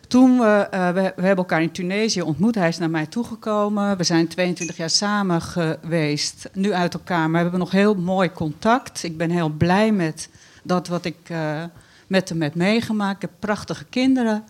[0.10, 3.98] Toen we, eh, we, we hebben elkaar in Tunesië ontmoet, hij is naar mij toegekomen.
[3.98, 8.32] We zijn 22 jaar samen geweest, nu uit elkaar, maar we hebben nog heel mooi
[8.32, 9.04] contact.
[9.04, 10.30] Ik ben heel blij met
[10.63, 11.63] dat wat ik eh,
[12.08, 13.15] met hem heb meegemaakt.
[13.15, 14.43] Ik heb prachtige kinderen.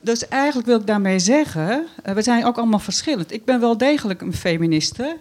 [0.00, 3.32] Dus eigenlijk wil ik daarmee zeggen, eh, we zijn ook allemaal verschillend.
[3.32, 5.16] Ik ben wel degelijk een feministe,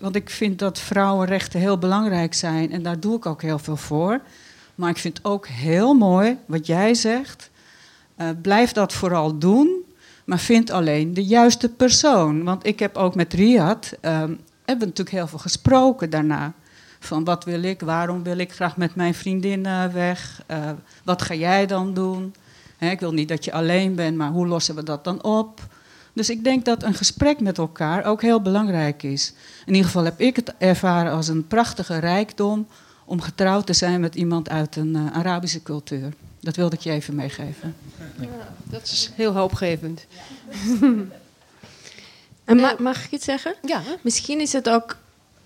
[0.00, 3.76] want ik vind dat vrouwenrechten heel belangrijk zijn en daar doe ik ook heel veel
[3.76, 4.20] voor.
[4.74, 7.52] Maar ik vind ook heel mooi wat jij zegt.
[8.16, 9.84] Eh, blijf dat vooral doen,
[10.24, 12.44] maar vind alleen de juiste persoon.
[12.44, 16.52] Want ik heb ook met Riyad, ehm, hebben we natuurlijk heel veel gesproken daarna.
[17.00, 20.70] Van wat wil ik, waarom wil ik graag met mijn vriendin eh, weg, Eh,
[21.04, 22.34] wat ga jij dan doen?
[22.78, 25.60] Ik wil niet dat je alleen bent, maar hoe lossen we dat dan op?
[26.12, 29.32] Dus ik denk dat een gesprek met elkaar ook heel belangrijk is.
[29.66, 32.66] In ieder geval heb ik het ervaren als een prachtige rijkdom
[33.04, 36.12] om getrouwd te zijn met iemand uit een Arabische cultuur.
[36.44, 37.76] Dat wilde ik je even meegeven.
[38.64, 40.06] Dat is heel hoopgevend.
[42.44, 43.54] En ma- mag ik iets zeggen?
[43.62, 44.96] Ja, Misschien is het ook,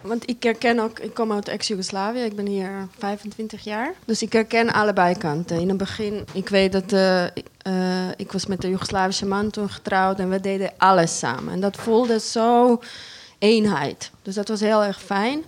[0.01, 3.95] want ik herken ook, ik kom uit ex-Jugoslavië, ik ben hier 25 jaar.
[4.05, 5.61] Dus ik herken allebei kanten.
[5.61, 9.51] In het begin, ik weet dat eh, ik- eh, ik was met een Joegoslavische man
[9.51, 11.53] toen getrouwd en we deden alles samen.
[11.53, 12.81] En dat voelde zo
[13.39, 14.11] eenheid.
[14.23, 15.43] Dus dat was heel erg fijn.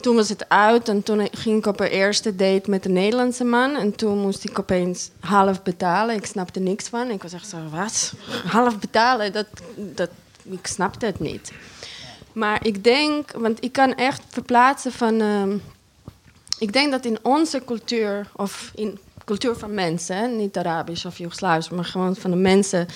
[0.00, 3.44] Toen was het uit en toen ging ik op een eerste date met een Nederlandse
[3.44, 3.76] man.
[3.76, 6.16] En toen moest ik opeens half betalen.
[6.16, 7.10] Ik snapte niks van.
[7.10, 8.12] Ik was echt zo, wat?
[8.46, 9.32] Half betalen?
[9.32, 10.10] Dat, dat,
[10.42, 11.52] ik snapte het niet.
[12.32, 15.20] Maar ik denk, want ik kan echt verplaatsen van...
[15.20, 15.56] ehm,
[16.58, 20.36] ik denk dat in onze cultuur, of in cultuur van mensen...
[20.36, 22.86] niet Arabisch of Joegoslavisch, maar gewoon van de mensen...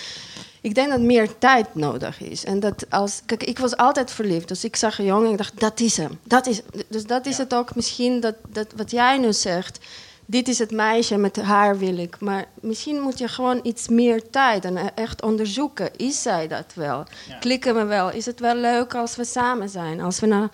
[0.62, 2.44] Ik denk dat meer tijd nodig is.
[2.44, 4.48] En dat als, kijk, ik was altijd verliefd.
[4.48, 6.18] Dus ik zag een jongen en ik dacht, dat is hem.
[6.22, 9.78] Dat is, dus dat is het ook misschien, dat, dat wat jij nu zegt.
[10.26, 12.20] Dit is het meisje, met haar wil ik.
[12.20, 15.96] Maar misschien moet je gewoon iets meer tijd en e- echt onderzoeken.
[15.96, 17.04] Is zij dat wel?
[17.40, 18.10] Klikken we wel?
[18.10, 20.00] Is het wel leuk als we samen zijn?
[20.00, 20.50] Als we naar,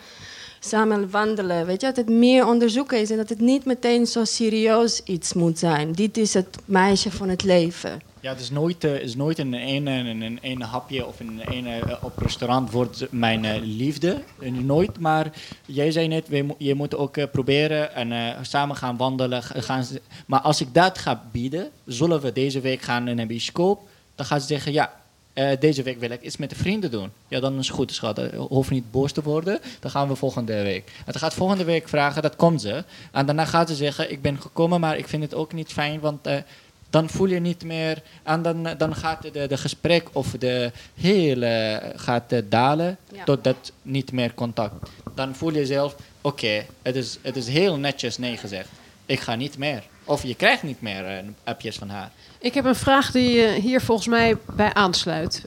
[0.61, 1.67] samen wandelen?
[1.67, 5.33] Weet je, dat het meer onderzoeken is en dat het niet meteen zo serieus iets
[5.33, 5.93] moet zijn.
[5.93, 8.08] Dit is het meisje van het leven.
[8.21, 11.79] Ja, het is nooit, eh, is nooit een ene, een, een hapje of een ene
[11.79, 14.23] eh, op restaurant wordt mijn eh, liefde.
[14.41, 15.33] Nooit, maar
[15.67, 16.27] jij zei net,
[16.59, 19.43] je moet ook proberen en samen gaan wandelen.
[19.43, 19.85] Gaan
[20.27, 24.27] maar als ik dat ga bieden, zullen we deze week gaan naar een bioscoop, dan
[24.27, 24.93] gaan ze zeggen, ja,
[25.61, 27.11] deze week wil ik iets met de vrienden doen.
[27.29, 28.21] Ja, dan is het goed, schat.
[28.35, 29.61] Hoef niet boos te worden.
[29.81, 30.87] Dan gaan we volgende week.
[30.87, 32.85] En dan gaat volgende week vragen, dat komt ze.
[33.13, 36.01] En daarna gaat ze zeggen, ik ben gekomen, maar ik vind het ook niet fijn,
[36.01, 36.29] want...
[36.91, 38.03] dan voel je niet meer.
[38.23, 43.25] En dan, dan gaat de, de gesprek of de hele gaat eh, dalen Ja.
[43.25, 44.91] totdat niet meer contact.
[45.15, 48.69] Dan voel je zelf, oké, het, is, het is heel netjes nee gezegd.
[49.07, 49.83] Ik ga niet meer.
[50.05, 52.11] Of je krijgt niet meer eh, appjes van haar.
[52.39, 55.45] Ik heb een vraag die eh, hier volgens mij bij aansluit.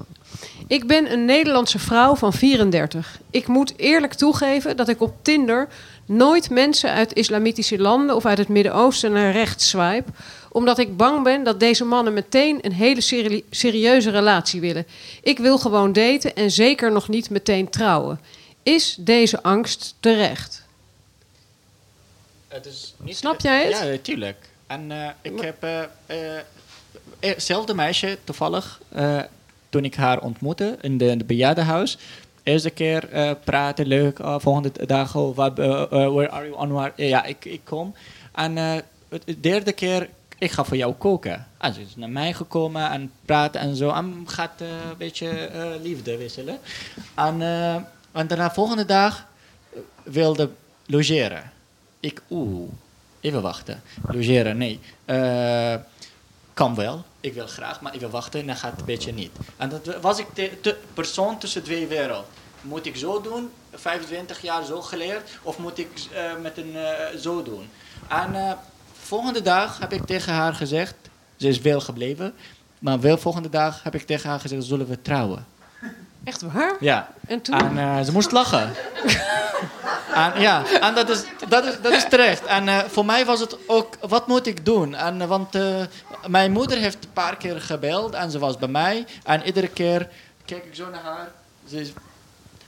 [0.67, 3.19] Ik ben een Nederlandse vrouw van 34.
[3.29, 5.67] Ik moet eerlijk toegeven dat ik op Tinder
[6.05, 10.11] nooit mensen uit islamitische landen of uit het Midden-Oosten naar rechts swipe,
[10.51, 14.85] omdat ik bang ben dat deze mannen meteen een hele serie- serieuze relatie willen.
[15.23, 18.19] Ik wil gewoon daten en zeker nog niet meteen trouwen.
[18.63, 20.65] Is deze angst terecht?
[22.47, 23.79] Het is niet Snap jij het?
[23.79, 24.49] Ja, tuurlijk.
[24.67, 26.41] En eh, ik heb eh, eh,
[27.19, 28.81] hetzelfde meisje toevallig
[29.69, 31.97] toen ik haar ontmoette in de, in de bejaardenhuis.
[32.43, 34.19] Eerste keer eh, praten, leuk.
[34.19, 36.93] oh, volgende dag, oh, wat, eh, eh, where are you, Anwar?
[36.95, 37.95] Ja, ik, ik kom.
[38.31, 38.55] En
[39.25, 41.47] de derde keer, ik ga voor jou koken.
[41.57, 43.89] En ze is naar mij gekomen en praten en zo.
[43.89, 45.49] En gaat een beetje
[45.81, 46.57] liefde wisselen.
[47.15, 47.41] En,
[48.11, 49.27] en daarna volgende dag
[50.03, 50.49] wilde
[50.85, 51.51] logeren.
[51.99, 52.69] Ik, oeh,
[53.21, 53.81] even wachten.
[54.07, 54.79] Logeren, nee.
[55.05, 55.75] Eh,
[56.53, 57.03] kan wel.
[57.21, 59.31] Ik wil graag, maar ik wil wachten en dan gaat het een beetje niet.
[59.57, 62.25] En dat was ik de, persoon tussen twee werelden.
[62.61, 67.17] Moet ik zo doen, 25 jaar zo geleerd, of moet ik eh, met een eh,
[67.17, 67.69] zo doen?
[68.07, 68.51] En eh,
[69.01, 70.95] volgende dag heb ik tegen haar gezegd,
[71.35, 72.33] ze is wel gebleven,
[72.79, 75.45] maar wel volgende dag heb ik tegen haar gezegd, zullen we trouwen?
[76.23, 76.75] Echt waar?
[76.79, 77.11] Ja.
[77.27, 77.77] En toen?
[77.77, 78.73] En ze moest lachen.
[80.13, 82.45] en, ja, en dat is, dat is, dat is terecht.
[82.45, 84.95] En eh, voor mij was het ook, wat moet ik doen?
[84.95, 85.81] En, eh, want eh,
[86.27, 89.05] mijn moeder heeft een paar keer gebeld en ze was bij mij.
[89.23, 90.07] En iedere keer
[90.45, 91.31] kijk ik zo naar haar.
[91.69, 91.93] Ze is,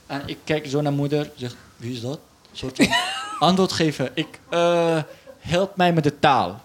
[0.06, 1.30] en ik kijk zo naar moeder.
[1.36, 2.18] Zeg, wie is dat?
[2.50, 2.88] Een soort van
[3.48, 4.10] antwoord geven.
[4.14, 4.98] Ik, eh,
[5.38, 6.60] help mij met de taal.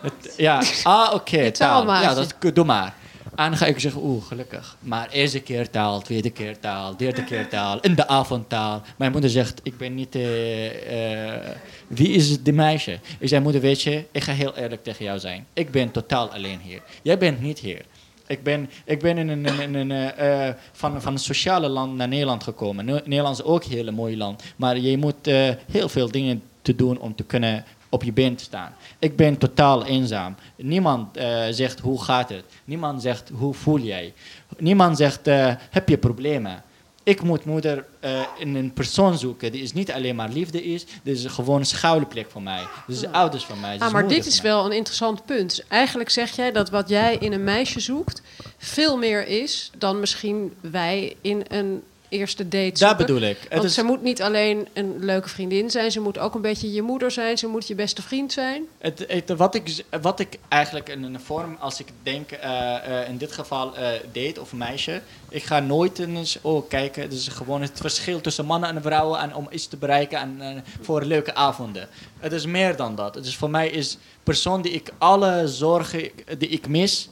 [0.00, 1.86] Het, ja, ah, oké, taal.
[1.86, 2.94] Ja, dat, doe maar.
[3.36, 4.76] En dan ga ik zeggen, oeh, gelukkig.
[4.80, 8.82] Maar eerste keer taal, tweede keer taal, derde keer taal, in de avond taal.
[8.96, 10.14] Mijn moeder zegt, ik ben niet...
[10.14, 11.40] eh, eh,
[11.86, 12.98] wie is die meisje?
[13.18, 15.46] Ik zei, moeder, weet je, ik ga heel eerlijk tegen jou zijn.
[15.52, 16.82] Ik ben totaal alleen hier.
[17.02, 17.84] Jij bent niet hier.
[18.26, 22.08] Ik ben, ik ben in een, in een, eh, van, van een sociale land naar
[22.08, 22.84] Nederland gekomen.
[22.84, 24.42] Ne- Nederland is ook een heel mooi land.
[24.56, 25.26] Maar je moet
[25.70, 28.74] heel veel dingen te doen om te kunnen op je been te staan.
[28.98, 30.36] Ik ben totaal eenzaam.
[30.56, 32.44] Niemand eh, zegt hoe gaat het.
[32.64, 34.12] Niemand zegt hoe voel jij.
[34.58, 36.62] Niemand zegt eh, heb je problemen.
[37.02, 40.86] Ik moet moeder eh, in een persoon zoeken die is niet alleen maar liefde is.
[41.02, 42.62] Dit is gewoon een schuilplek voor mij.
[42.86, 43.78] Dit is ouders van mij.
[43.78, 45.56] Ah, maar dit is wel een interessant punt.
[45.56, 48.22] Dus eigenlijk zeg jij dat wat jij in een meisje zoekt
[48.58, 51.82] veel meer is dan misschien wij in een
[52.18, 52.86] eerste date zoeken.
[52.86, 53.38] Dat bedoel ik.
[53.40, 56.40] Het Want is- ze moet niet alleen een leuke vriendin zijn, ze moet ook een
[56.40, 58.62] beetje je moeder zijn, ze moet je beste vriend zijn.
[58.78, 63.08] Het, het- wat, ik, wat ik eigenlijk in een vorm, als ik denk eh, eh,
[63.08, 67.02] in dit geval eh, date of meisje, ik ga nooit eens oh, kijken.
[67.02, 70.64] Het is gewoon het verschil tussen mannen en vrouwen en om iets te bereiken en
[70.80, 71.88] voor leuke avonden.
[72.18, 73.14] Het is meer dan dat.
[73.14, 77.08] Het is voor mij is persoon die ik alle zorgen die ik mis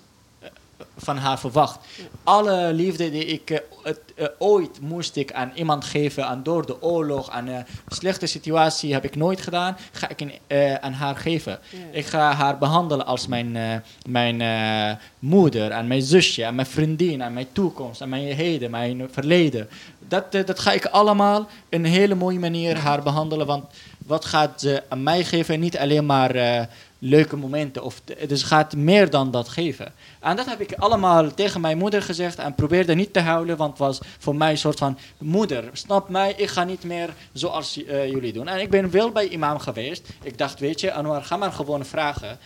[0.96, 1.78] van haar verwacht.
[2.24, 6.66] Alle liefde die ik eh, het, eh, ooit moest ik aan iemand geven, aan door
[6.66, 10.92] de oorlog, aan een slechte situatie heb ik nooit gedaan, ga ik in, eh, aan
[10.92, 11.58] haar geven.
[11.90, 17.32] Ik ga haar behandelen als mijn, mijn moeder, en mijn zusje, en mijn vriendin, en
[17.32, 19.68] mijn toekomst, en mijn heden, mijn verleden.
[19.98, 23.64] Dat, dat ga ik allemaal op een hele mooie manier haar behandelen, want
[24.06, 25.60] wat gaat ze aan mij geven?
[25.60, 26.68] Niet alleen maar
[27.04, 27.82] leuke momenten.
[27.82, 29.92] Of dus gaat meer dan dat geven.
[30.20, 33.70] En dat heb ik allemaal tegen mijn moeder gezegd en probeerde niet te huilen, want
[33.70, 37.84] het was voor mij een soort van moeder, snap mij, ik ga niet meer zoals
[37.84, 38.48] eh, jullie doen.
[38.48, 40.08] En ik ben wel bij imam geweest.
[40.22, 42.38] Ik dacht, weet je, Anwar, ga maar gewoon vragen.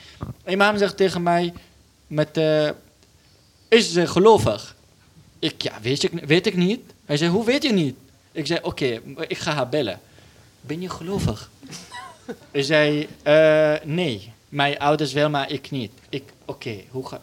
[0.46, 1.52] Imam zegt tegen mij,
[2.06, 2.68] met, eh,
[3.68, 4.76] is ze gelovig?
[5.38, 6.80] Ik, ja, weet, je, weet ik niet.
[7.04, 7.96] Hij zei, hoe weet je niet?
[8.32, 10.00] Ik zei, oké, ik ga haar bellen.
[10.60, 11.50] Ben je gelovig?
[12.50, 14.34] Hij zei, eh, nee.
[14.48, 15.92] Mijn ouders wel, maar ik niet.
[16.08, 17.20] Ik, oké, hoe gaat...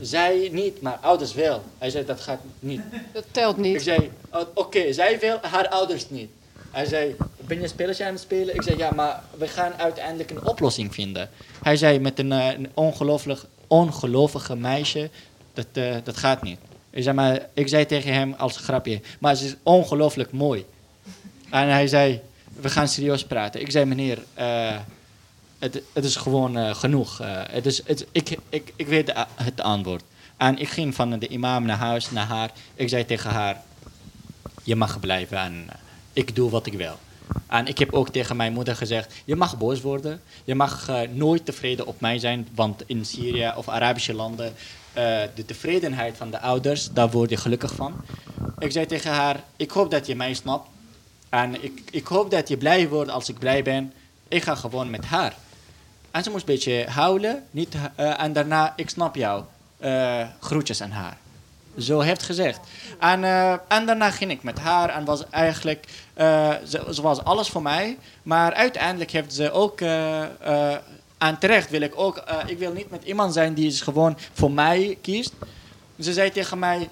[0.00, 1.62] Zij niet, maar ouders wel.
[1.78, 2.80] Hij zei, dat gaat niet.
[3.12, 3.82] Dat telt Ik niet.
[3.82, 6.30] zei, oh, oké, zij wil, haar ouders niet.
[6.70, 8.54] Hij zei, ben je een spelletje aan het spelen?
[8.54, 11.30] Ik zei, ja, maar we gaan uiteindelijk een oplossing vinden.
[11.62, 15.10] Hij zei, met een, eh, een ongelooflijk, ongelovige meisje,
[15.54, 16.58] dat, eh, dat gaat niet.
[16.90, 20.64] Ik zei, maar, ik zei tegen hem als grapje, maar ze is ongelooflijk mooi.
[21.50, 22.20] En hij zei,
[22.60, 23.60] we gaan serieus praten.
[23.60, 24.76] Ik zei, meneer, eh,
[25.58, 27.20] het, het is gewoon eh, genoeg.
[27.20, 30.02] Eh, het is, het, ik, ik, ik weet het antwoord.
[30.36, 32.50] En ik ging van de imam naar huis, naar haar.
[32.74, 33.62] Ik zei tegen haar,
[34.62, 35.74] je mag blijven en eh,
[36.12, 36.98] ik doe wat ik wil.
[37.46, 40.20] En ik heb ook tegen mijn moeder gezegd, je mag boos worden.
[40.44, 44.54] Je mag nooit tevreden op mij zijn, want in Syrië of Arabische landen,
[45.34, 47.94] de tevredenheid van de ouders, daar word je gelukkig van.
[48.58, 50.68] Ik zei tegen haar, ik hoop dat je mij snapt.
[51.28, 53.92] En ik, ik hoop dat je blij wordt als ik blij ben.
[54.28, 55.34] Ik ga gewoon met haar.
[56.10, 57.44] En ze moest een beetje huilen.
[57.50, 59.44] Niet, eh, en daarna, ik snap jou.
[59.78, 61.16] Eh, groetjes aan haar.
[61.78, 62.60] Zo heeft gezegd.
[63.00, 65.88] En, eh, en daarna ging ik met haar en was eigenlijk,
[66.68, 67.98] ze, was alles voor mij.
[68.22, 69.80] Maar uiteindelijk heeft ze ook,
[71.18, 74.50] en terecht wil ik ook, ik wil niet met iemand zijn die is gewoon voor
[74.50, 75.32] mij kiest.
[76.00, 76.88] Ze zei tegen mij,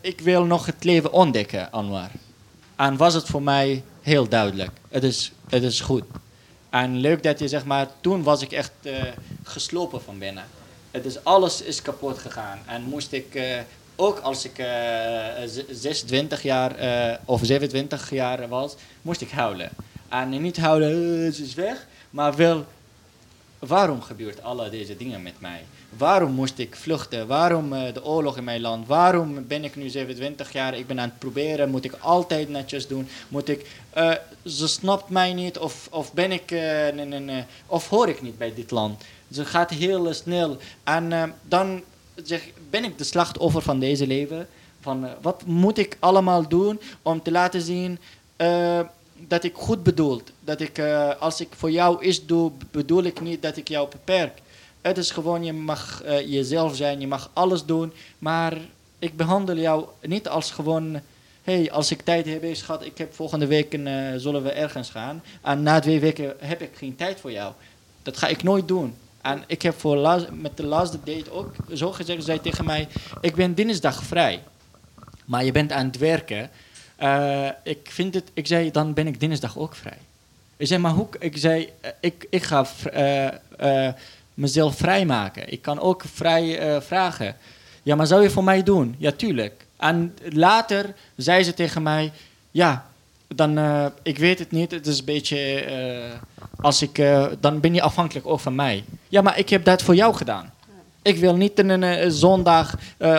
[0.00, 2.10] ik wil nog het leven ontdekken, Anwar.
[2.76, 4.70] En was het voor mij heel duidelijk.
[4.88, 6.04] Het is, het is goed.
[6.82, 9.02] En leuk dat je zeg maar, toen was ik echt eh,
[9.42, 10.44] geslopen van binnen.
[10.90, 12.58] Het is, alles is kapot gegaan.
[12.66, 13.58] En moest ik, eh,
[13.96, 14.66] ook als ik eh,
[15.46, 19.70] z- 26 jaar eh, of 27 jaar was, moest ik huilen.
[20.08, 22.64] En niet eh, ze is weg, maar wel,
[23.58, 25.64] waarom gebeurt alle deze dingen met mij?
[25.96, 27.26] Waarom moest ik vluchten?
[27.26, 28.86] Waarom eh, de oorlog in mijn land?
[28.86, 30.74] Waarom ben ik nu 27 jaar?
[30.74, 31.70] Ik ben aan het proberen.
[31.70, 33.08] Moet ik altijd netjes doen?
[33.28, 34.12] Moet ik, eh,
[34.44, 36.58] ze snapt mij niet of, of ben ik, eh,
[36.94, 39.02] nee, nee, nee, of hoor ik niet bij dit land?
[39.32, 40.56] Ze gaat heel snel.
[40.84, 41.82] En dan
[42.24, 44.48] zeg, ben ik de slachtoffer van deze leven.
[44.80, 47.98] Van, wat moet ik allemaal doen om te laten zien
[49.16, 50.22] dat ik goed bedoel.
[50.40, 50.78] Dat ik,
[51.18, 54.42] als ik voor jou iets doe, bedoel ik niet dat ik jou beperk.
[54.84, 57.92] Het is gewoon, je mag eh, jezelf zijn, je mag alles doen.
[58.18, 58.56] Maar
[58.98, 61.00] ik behandel jou niet als gewoon...
[61.42, 64.50] hey, als ik tijd heb, hey, schat, ik heb volgende week een, eh, zullen we
[64.50, 65.22] ergens gaan.
[65.42, 67.52] En na twee weken heb ik geen tijd voor jou.
[68.02, 68.94] Dat ga ik nooit doen.
[69.20, 72.88] En ik heb voor laat- met de laatste date ook zo gezegd, zei tegen mij,
[73.20, 74.42] ik ben dinsdag vrij.
[75.24, 76.50] Maar je bent aan het werken.
[76.96, 79.98] Eh, ik vind het, ik zei, dan ben ik dinsdag ook vrij.
[80.56, 81.68] Ik zei, maar hoe, ik zei,
[82.00, 82.66] ik, ik ga
[83.56, 83.88] eh,
[84.34, 85.52] mezelf vrijmaken.
[85.52, 87.36] Ik kan ook vrij eh, vragen.
[87.82, 88.94] Ja, maar zou je voor mij doen?
[88.98, 89.66] Ja, tuurlijk.
[89.76, 92.12] En later zei ze tegen mij,
[92.50, 92.86] ja,
[93.28, 94.70] dan, eh, ik weet het niet.
[94.70, 96.12] Het is een beetje, eh,
[96.60, 97.02] als ik,
[97.40, 98.84] dan ben je afhankelijk ook van mij.
[99.08, 100.52] Ja, maar ik heb dat voor jou gedaan.
[101.02, 102.74] Ik wil niet een, zondag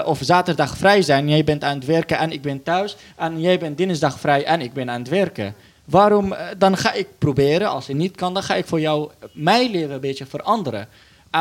[0.06, 1.30] of zaterdag vrij zijn.
[1.30, 2.96] Jij bent aan het werken en ik ben thuis.
[3.16, 5.56] En jij bent dinsdag vrij en ik ben aan het werken.
[5.86, 6.36] Waarom?
[6.58, 7.70] dan ga ik proberen.
[7.70, 10.88] Als het niet kan, dan ga ik voor jou mijn leven een beetje veranderen.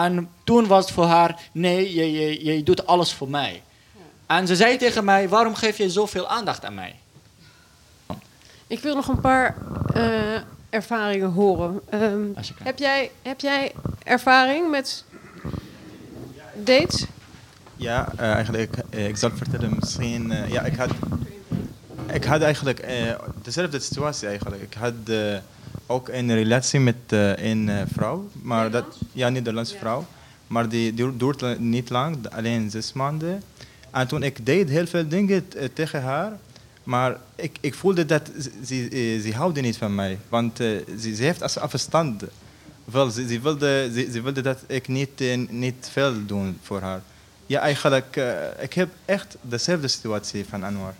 [0.02, 3.62] En toen was het voor haar, nee, je, je, je doet alles voor mij.
[4.26, 6.96] En ze zei tegen mij, waarom geef je zoveel aandacht aan mij?
[8.66, 9.56] Ik wil nog een paar
[9.94, 11.80] eh, ervaringen horen.
[11.88, 12.26] Ehm,
[12.62, 13.72] heb, jij, heb jij
[14.04, 15.04] ervaring met
[16.54, 17.06] dates?
[17.76, 20.32] Ja, eh, eigenlijk, eh, ik zal vertellen misschien.
[20.48, 20.90] ja, ik had,
[22.12, 24.62] ik had eigenlijk eh, dezelfde situatie eigenlijk.
[24.62, 24.94] Ik had
[25.86, 30.06] ook een relatie met eh, een eh, vrouw, maar dat, ja, Nederlandse vrouw.
[30.46, 33.42] Maar die duurt, niet lang, alleen zes maanden.
[33.90, 36.38] En toen ik deed heel veel dingen t- eh, tegen haar,
[36.82, 40.18] maar ik, ik voelde dat ze, ze, ze houden niet van mij.
[40.28, 42.22] Want ze, ze heeft als afstand.
[42.84, 47.02] Wel, ze, ze, wilde, ze, ze wilde dat ik niet, niet veel doen voor haar.
[47.46, 50.94] Ja, eigenlijk, eh, ik heb echt dezelfde situatie van Anwar.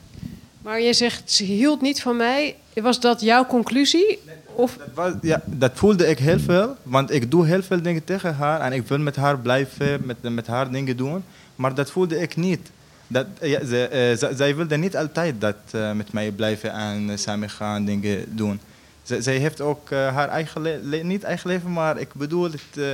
[0.63, 2.57] Maar je zegt, ze hield niet van mij.
[2.75, 4.19] Was dat jouw conclusie?
[4.57, 8.35] Of Dat, ja, dat voelde ik heel veel, want ik doe heel veel dingen tegen
[8.35, 11.25] haar en ik wil met haar blijven, met, met haar dingen doen.
[11.57, 12.71] Maar dat voelde ik niet.
[13.07, 17.17] Dat, ze, eh, z- zij wilde niet altijd dat eh, met mij blijven en eh,
[17.17, 18.61] samen gaan dingen doen.
[19.03, 22.63] Zij heeft ook eh, haar eigen le- le- niet eigen leven, maar ik bedoel het.
[22.77, 22.85] eh,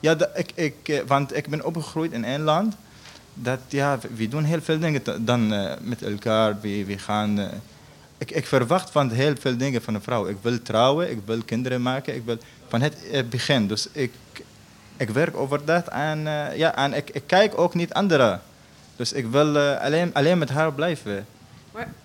[0.00, 2.74] ja, ik, ik, eh, want ik ben opgegroeid in een land.
[3.34, 6.56] Dat ja, we- doen heel veel dingen dan eh, met elkaar.
[6.60, 7.38] We, we gaan.
[8.18, 10.26] Ik, ik verwacht van heel veel dingen van een vrouw.
[10.26, 12.96] Ik wil trouwen, ik wil kinderen maken, ik wil van het
[13.30, 13.66] begin.
[13.66, 14.12] Dus ik,
[14.96, 18.40] ik werk over dat en, eh, ja, en ik, ik kijk ook niet anderen.
[18.96, 21.26] Dus ik wil eh, alleen, alleen met haar blijven.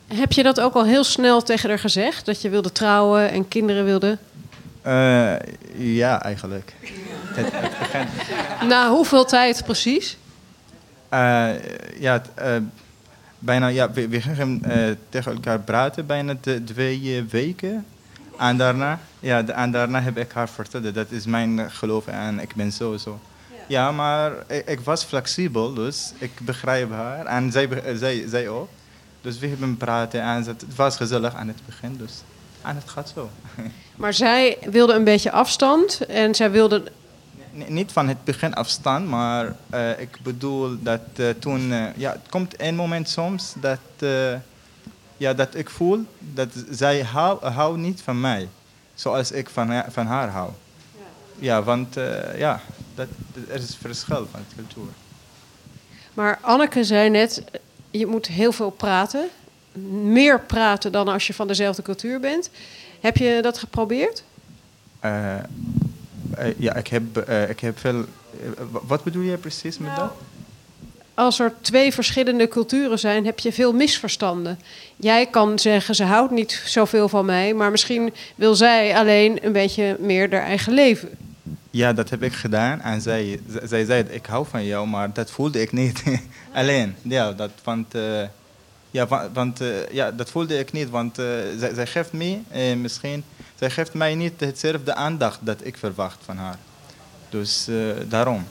[0.08, 2.26] heb je dat ook al heel snel tegen haar gezegd?
[2.26, 4.18] Dat je wilde trouwen en kinderen wilde?
[4.82, 5.36] Eh,
[5.76, 6.74] ja, eigenlijk.
[7.38, 8.08] het, het begin.
[8.68, 10.18] Na hoeveel tijd precies?
[12.00, 12.22] Ja,
[13.44, 17.86] bijna, ja, we, we gingen eh, tegen elkaar praten bijna de, twee eh, weken.
[18.38, 22.40] En daarna, ja, de- en daarna heb ik haar verteld, dat is mijn geloof en
[22.40, 23.20] ik ben zo zo.
[23.68, 28.50] Ja, maar ik, ik was flexibel, dus ik begrijp haar en zij, eh, zij, zij
[28.50, 28.70] ook.
[29.22, 32.14] Dus we hebben praten en het, was gezellig aan het begin, dus.
[32.62, 33.30] En het gaat zo.
[33.96, 36.84] Maar zij wilde een beetje afstand en zij wilde
[37.68, 41.72] niet van het begin afstand, maar eh, ik bedoel dat eh, toen...
[41.72, 43.80] eh, ja, het komt een moment soms dat,
[45.18, 48.50] ja, dat ik voel dat zij hou, houdt niet van mij.
[48.94, 50.52] Zoals ik van, van haar hou.
[51.40, 52.62] Ja, want eh, ja,
[52.96, 53.08] dat,
[53.50, 54.92] er is verschil van cultuur.
[56.14, 57.44] Maar Anneke zei net,
[57.92, 59.28] je moet heel veel praten.
[60.04, 62.50] Meer praten dan als je van dezelfde cultuur bent.
[63.00, 64.24] Heb je dat geprobeerd?
[66.38, 68.00] Eh, ja, ik heb, eh, ik heb veel...
[68.00, 70.12] eh, wa- wat bedoel je precies met dat?
[71.16, 74.60] Als er twee verschillende culturen zijn, heb je veel misverstanden.
[74.96, 79.52] Jij kan zeggen, ze houdt niet zoveel van mij, maar misschien wil zij alleen een
[79.52, 81.10] beetje meer haar eigen leven.
[81.72, 82.82] Ja, dat heb ik gedaan.
[82.82, 86.04] En zij, zij zei, ik hou van jou, maar dat voelde ik niet.
[86.54, 88.02] Alleen, ja, dat, want, eh,
[88.94, 90.90] ja, wa- want eh, ja, dat voelde ik niet.
[90.90, 91.26] Want eh,
[91.58, 93.24] zij, zij geeft mij eh, misschien,
[93.56, 96.58] zij geeft mij niet hetzelfde aandacht dat ik verwacht van haar.
[97.30, 97.68] Dus
[98.08, 98.46] daarom.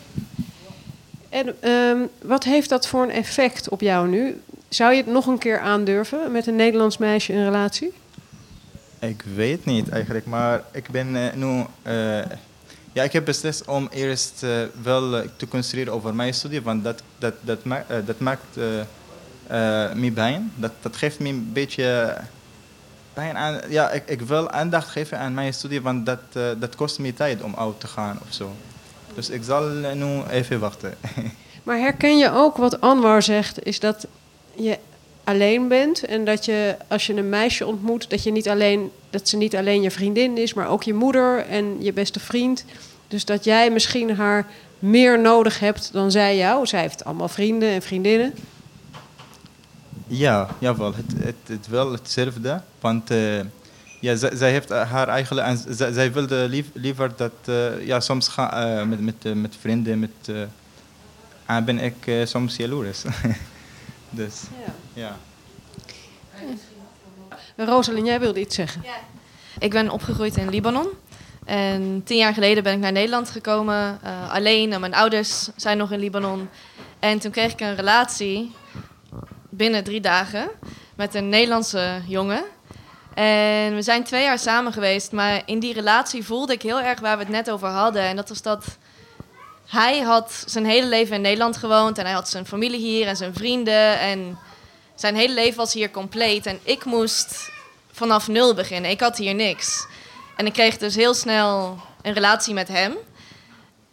[1.28, 4.40] En ehm, wat heeft dat voor een effect op jou nu?
[4.68, 7.92] Zou je het nog een keer aandurven met een Nederlands meisje in relatie?
[8.98, 11.64] Ik weet niet eigenlijk, maar ik ben nu.
[12.92, 14.40] ja, ik heb beslist om eerst
[14.82, 18.56] wel te concentreren over mijn studie, want dat, dat, dat, ma- dat maakt
[19.52, 20.52] eh eh, me pijn.
[20.56, 22.16] Dat, dat geeft me een beetje
[23.12, 23.60] pijn aan.
[23.68, 27.14] Ja, ik, ik wil aandacht geven aan mijn studie, want dat, eh, dat kost me
[27.14, 28.52] tijd om uit te gaan of zo.
[29.14, 29.62] Dus ik zal
[29.94, 30.94] nu even wachten.
[31.62, 34.06] Maar herken je ook wat Anwar zegt, is dat
[34.54, 34.78] je
[35.24, 39.28] alleen bent en dat je als je een meisje ontmoet, dat, je niet alleen, dat
[39.28, 42.64] ze niet alleen je vriendin is, maar ook je moeder en je beste vriend.
[43.08, 44.46] Dus dat jij misschien haar
[44.78, 46.66] meer nodig hebt dan zij jou.
[46.66, 48.34] Zij heeft allemaal vrienden en vriendinnen.
[50.12, 50.94] Ja, jawel.
[50.94, 52.60] Het, het, het wel hetzelfde.
[52.80, 53.38] Want eh,
[54.00, 55.38] ja, zij, zij heeft eh, haar eigen...
[55.44, 57.32] En zij, zij wilde lief, liever dat...
[57.44, 60.10] eh, ja, soms ga, eh, met, met, met vrienden, met...
[60.26, 60.42] eh
[61.46, 63.02] en ben ik soms jaloers.
[64.10, 64.42] dus,
[64.92, 65.16] ja.
[67.56, 68.82] Rosalind, jij wilde iets zeggen.
[69.58, 70.88] Ik ben opgegroeid in Libanon.
[71.44, 74.72] En tien jaar geleden ben ik naar Nederland gekomen, eh, alleen.
[74.72, 76.48] En mijn ouders zijn nog in Libanon.
[76.98, 78.52] En toen kreeg ik een relatie
[79.54, 80.50] binnen drie dagen
[80.96, 82.44] met een Nederlandse jongen.
[83.14, 85.12] En we zijn twee jaar samen geweest.
[85.12, 88.02] Maar in die relatie voelde ik heel erg waar we het net over hadden.
[88.02, 88.64] En dat was dat
[89.66, 91.98] hij had zijn hele leven in Nederland gewoond.
[91.98, 93.98] En hij had zijn familie hier en zijn vrienden.
[93.98, 94.38] En
[94.94, 96.46] zijn hele leven was hier compleet.
[96.46, 97.50] En ik moest
[97.92, 98.90] vanaf nul beginnen.
[98.90, 99.86] Ik had hier niks.
[100.36, 102.96] En ik kreeg dus heel snel een relatie met hem.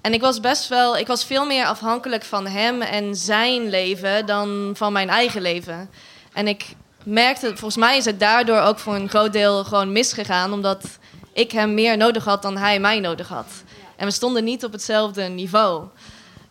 [0.01, 4.25] En ik was best wel, ik was veel meer afhankelijk van hem en zijn leven
[4.25, 5.89] dan van mijn eigen leven.
[6.33, 6.65] En ik
[7.03, 10.99] merkte, volgens mij is het daardoor ook voor een groot deel gewoon misgegaan, omdat
[11.33, 13.63] ik hem meer nodig had dan hij mij nodig had.
[13.95, 15.83] En we stonden niet op hetzelfde niveau.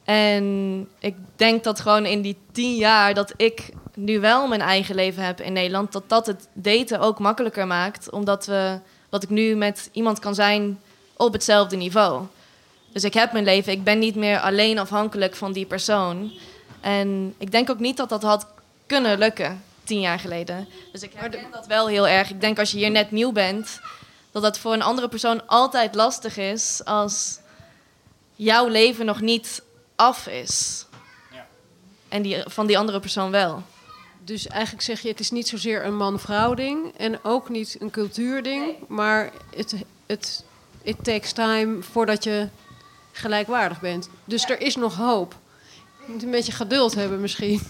[0.04, 4.94] En ik denk dat gewoon in die tien jaar dat ik nu wel mijn eigen
[4.94, 8.78] leven heb in Nederland, dat dat het daten ook makkelijker maakt, omdat we,
[9.08, 10.80] dat ik nu met iemand kan zijn
[11.16, 12.26] op hetzelfde niveau.
[12.92, 16.32] Dus ik heb mijn leven, ik ben niet meer alleen afhankelijk van die persoon.
[16.80, 18.46] En ik denk ook niet dat dat had
[18.86, 20.68] kunnen lukken tien jaar geleden.
[20.92, 22.30] Dus ik herken dat wel heel erg.
[22.30, 23.80] Ik denk als je hier net nieuw bent,
[24.30, 27.38] dat dat voor een andere persoon altijd lastig is als
[28.34, 29.62] jouw leven nog niet
[29.96, 30.86] af is.
[32.08, 33.62] En die, van die andere persoon wel.
[34.24, 37.90] Dus eigenlijk zeg je, het is niet zozeer een man-vrouw ding en ook niet een
[37.90, 39.74] cultuurding, maar het,
[40.06, 40.44] het
[40.82, 42.48] it takes time voordat je
[43.18, 44.08] gelijkwaardig bent.
[44.24, 45.34] Dus er is nog hoop.
[46.06, 47.60] Je moet een beetje geduld hebben misschien.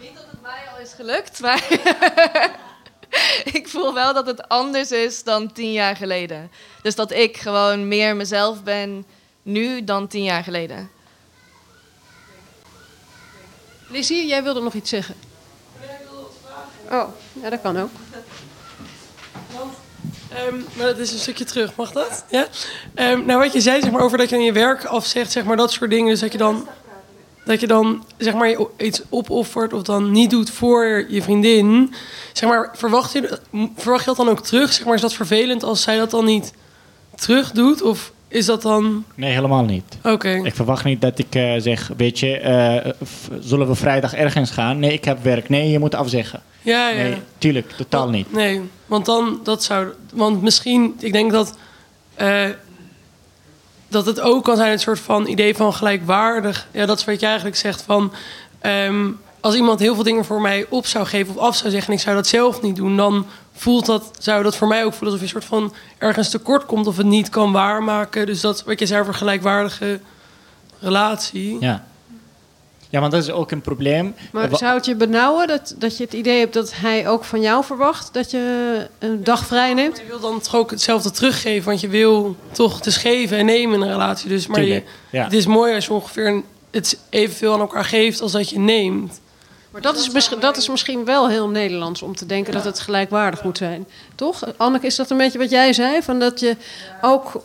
[0.00, 1.64] Niet dat het mij al is gelukt, maar
[3.58, 6.50] ik voel wel dat het anders is dan tien jaar geleden.
[6.82, 9.06] Dus dat ik gewoon meer mezelf ben
[9.42, 10.90] nu dan tien jaar geleden.
[13.88, 15.14] Lizzie, jij wilde nog iets zeggen.
[16.90, 17.08] Oh,
[17.42, 17.90] ja, dat kan ook.
[20.28, 22.24] Ehm, maar dat is een stukje terug, mag dat?
[22.30, 22.46] Ja?
[22.94, 25.44] Ehm, nou, wat je zei zeg maar, over dat je aan je werk afzegt, zeg
[25.44, 26.10] maar, dat soort dingen.
[26.10, 26.68] Dus dat je dan,
[27.44, 31.94] dat je dan zeg maar, iets opoffert of dan niet doet voor je vriendin.
[32.32, 33.38] Zeg maar, verwacht, je,
[33.76, 34.72] verwacht je dat dan ook terug?
[34.72, 36.52] Zeg maar, is dat vervelend als zij dat dan niet
[37.14, 37.82] terug doet?
[37.82, 39.04] Of is dat dan...
[39.14, 39.98] Nee, helemaal niet.
[40.02, 40.40] Oké.
[40.44, 42.92] Ik verwacht niet dat ik eh, zeg, weet je, eh,
[43.40, 44.78] zullen we vrijdag ergens gaan?
[44.78, 45.48] Nee, ik heb werk.
[45.48, 46.42] Nee, je moet afzeggen.
[46.62, 47.02] Ja, ja.
[47.02, 48.32] Nee, tuurlijk, totaal niet.
[48.32, 49.86] Nee, want dan, dat zou...
[50.12, 51.56] Want misschien, ik denk dat...
[52.14, 52.44] eh,
[53.88, 56.68] dat het ook kan zijn een soort van idee van gelijkwaardig.
[56.72, 58.12] Ja, dat is wat jij eigenlijk zegt van...
[58.60, 59.06] ehm,
[59.40, 61.88] als iemand heel veel dingen voor mij op zou geven of af zou zeggen...
[61.88, 64.92] en ik zou dat zelf niet doen, dan voelt dat, zou dat voor mij ook
[64.92, 65.12] voelen...
[65.12, 68.26] alsof je een soort van ergens tekort komt of het niet kan waarmaken.
[68.26, 70.00] Dus dat wat je zei over gelijkwaardige
[70.78, 71.56] relatie.
[71.60, 71.86] Ja.
[72.90, 74.14] Ja, want dat is ook een probleem.
[74.32, 77.40] Maar zou het je benauwen dat, dat je het idee hebt dat hij ook van
[77.40, 79.98] jou verwacht dat je een dag vrij neemt?
[79.98, 83.44] Je wil dan toch ook hetzelfde teruggeven, want je wil toch het is geven en
[83.44, 84.28] nemen in een relatie.
[84.28, 85.24] Dus, maar je, ja.
[85.24, 89.20] het is mooi als je ongeveer het evenveel aan elkaar geeft als dat je neemt.
[89.70, 92.80] Maar dat is, misschien, dat is misschien wel heel Nederlands om te denken dat het
[92.80, 93.86] gelijkwaardig moet zijn.
[94.14, 94.56] Toch?
[94.56, 96.02] Anneke, is dat een beetje wat jij zei?
[96.02, 96.56] Van dat je
[97.00, 97.42] ook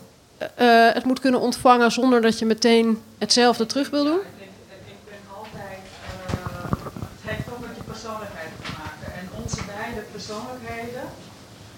[0.54, 4.18] eh, het moet kunnen ontvangen zonder dat je meteen hetzelfde terug wil doen?
[4.18, 4.26] Het
[7.22, 9.14] heeft ook met je persoonlijkheid te maken.
[9.20, 11.02] En onze beide persoonlijkheden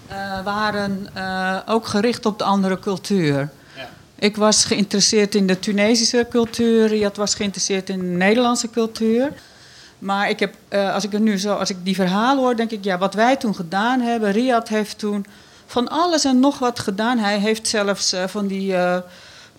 [0.07, 3.49] eh, waren eh, ook gericht op de andere cultuur.
[4.19, 9.33] Ik was geïnteresseerd in de Tunesische cultuur, Riyad was geïnteresseerd in de Nederlandse cultuur.
[9.99, 12.83] Maar ik heb, eh, als ik nu zo, als ik die verhalen hoor, denk ik,
[12.83, 14.31] ja, wat wij toen gedaan hebben.
[14.31, 15.25] Riyad heeft toen
[15.65, 17.17] van alles en nog wat gedaan.
[17.17, 18.97] Hij heeft zelfs eh, van die eh,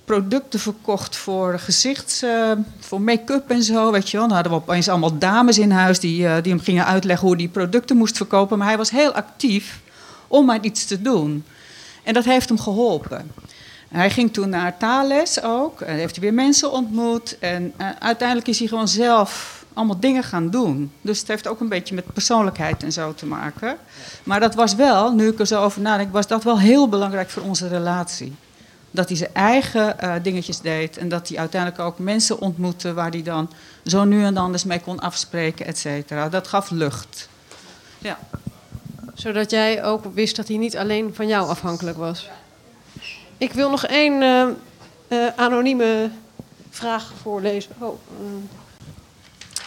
[0.04, 2.24] producten verkocht voor gezichts,
[2.78, 4.26] voor make-up en zo, weet je wel.
[4.26, 7.48] Dan hadden we opeens allemaal dames in huis die, die hem gingen uitleggen hoe die
[7.48, 8.58] producten moest verkopen.
[8.58, 9.80] Maar hij was heel actief
[10.28, 11.44] om maar iets te doen.
[12.02, 13.30] En dat heeft hem geholpen.
[13.88, 15.80] Hij ging toen naar taalles ook.
[15.80, 17.38] En heeft hij weer mensen ontmoet.
[17.38, 20.92] En uiteindelijk is hij gewoon zelf allemaal dingen gaan doen.
[21.00, 23.76] Dus het heeft ook een beetje met persoonlijkheid en zo te maken.
[24.22, 27.30] Maar dat was wel, nu ik er zo over nadenk, was dat wel heel belangrijk
[27.30, 28.34] voor onze relatie.
[28.90, 30.96] Dat hij zijn eigen eh, dingetjes deed.
[30.96, 33.50] En dat hij uiteindelijk ook mensen ontmoette waar hij dan
[33.84, 36.28] zo nu en dan eens mee kon afspreken, et cetera.
[36.28, 37.28] Dat gaf lucht.
[37.98, 38.18] Ja.
[39.14, 42.28] Zodat jij ook wist dat hij niet alleen van jou afhankelijk was.
[43.38, 44.22] Ik wil nog één
[45.08, 46.10] eh, anonieme
[46.70, 47.72] vraag voorlezen.
[47.78, 47.98] Oh.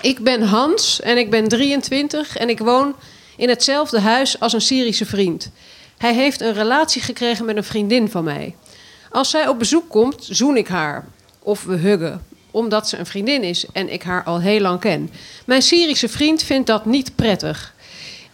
[0.02, 2.96] Ik ben Hans en ik ben 23 en ik woon
[3.38, 5.52] in hetzelfde huis als een Syrische vriend.
[5.98, 8.56] Hij heeft een relatie gekregen met een vriendin van mij.
[9.12, 11.06] Als zij op bezoek komt, zoen ik haar.
[11.40, 15.10] Of we huggen, omdat ze een vriendin is en ik haar al heel lang ken.
[15.46, 17.74] Mijn Syrische vriend vindt dat niet prettig.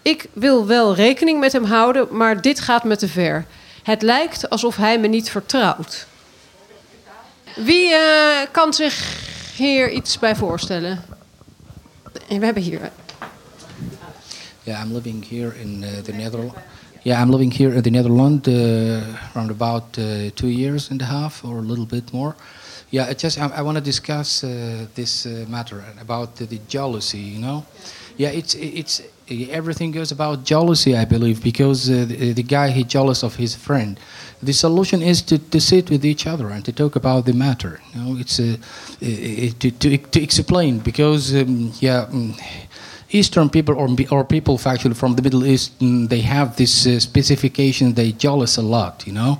[0.02, 3.46] Ik wil wel rekening met hem houden, maar dit gaat me te ver.
[3.84, 6.08] Het lijkt alsof hij me niet vertrouwt.
[7.56, 11.17] Wie eh, kan zich hier iets bij voorstellen?
[14.66, 16.56] Yeah, I'm living here in uh, the Netherlands.
[17.04, 21.06] Yeah, I'm living here in the Netherlands uh, around about uh, two years and a
[21.06, 22.36] half or a little bit more.
[22.92, 26.60] Yeah, it just I, I want to discuss uh, this uh, matter about the, the
[26.68, 27.20] jealousy.
[27.20, 30.96] You know, yeah, it's it's everything goes about jealousy.
[30.96, 34.00] I believe because uh, the, the guy he jealous of his friend.
[34.42, 37.82] The solution is to, to sit with each other and to talk about the matter.
[37.94, 38.58] You know, it's uh,
[39.00, 42.06] to, to to explain because um, yeah.
[42.06, 42.40] mm,
[43.10, 47.00] Eastern people or, or people actually from the Middle East, mm, they have this uh,
[47.00, 49.40] specification, they jealous a lot, you know?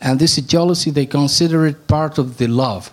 [0.00, 2.90] And this jealousy, they consider it part of the love.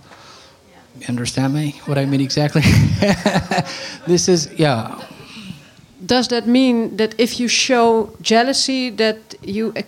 [1.00, 1.82] You understand me?
[1.86, 2.62] What I mean exactly?
[4.08, 5.04] this is, yeah.
[6.06, 9.88] Does that mean that if you show jealousy, that you ex-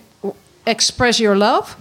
[0.66, 1.76] express your love?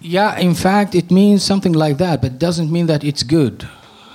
[0.00, 3.66] Yeah, in fact, it means something like that, but doesn't mean that it's good.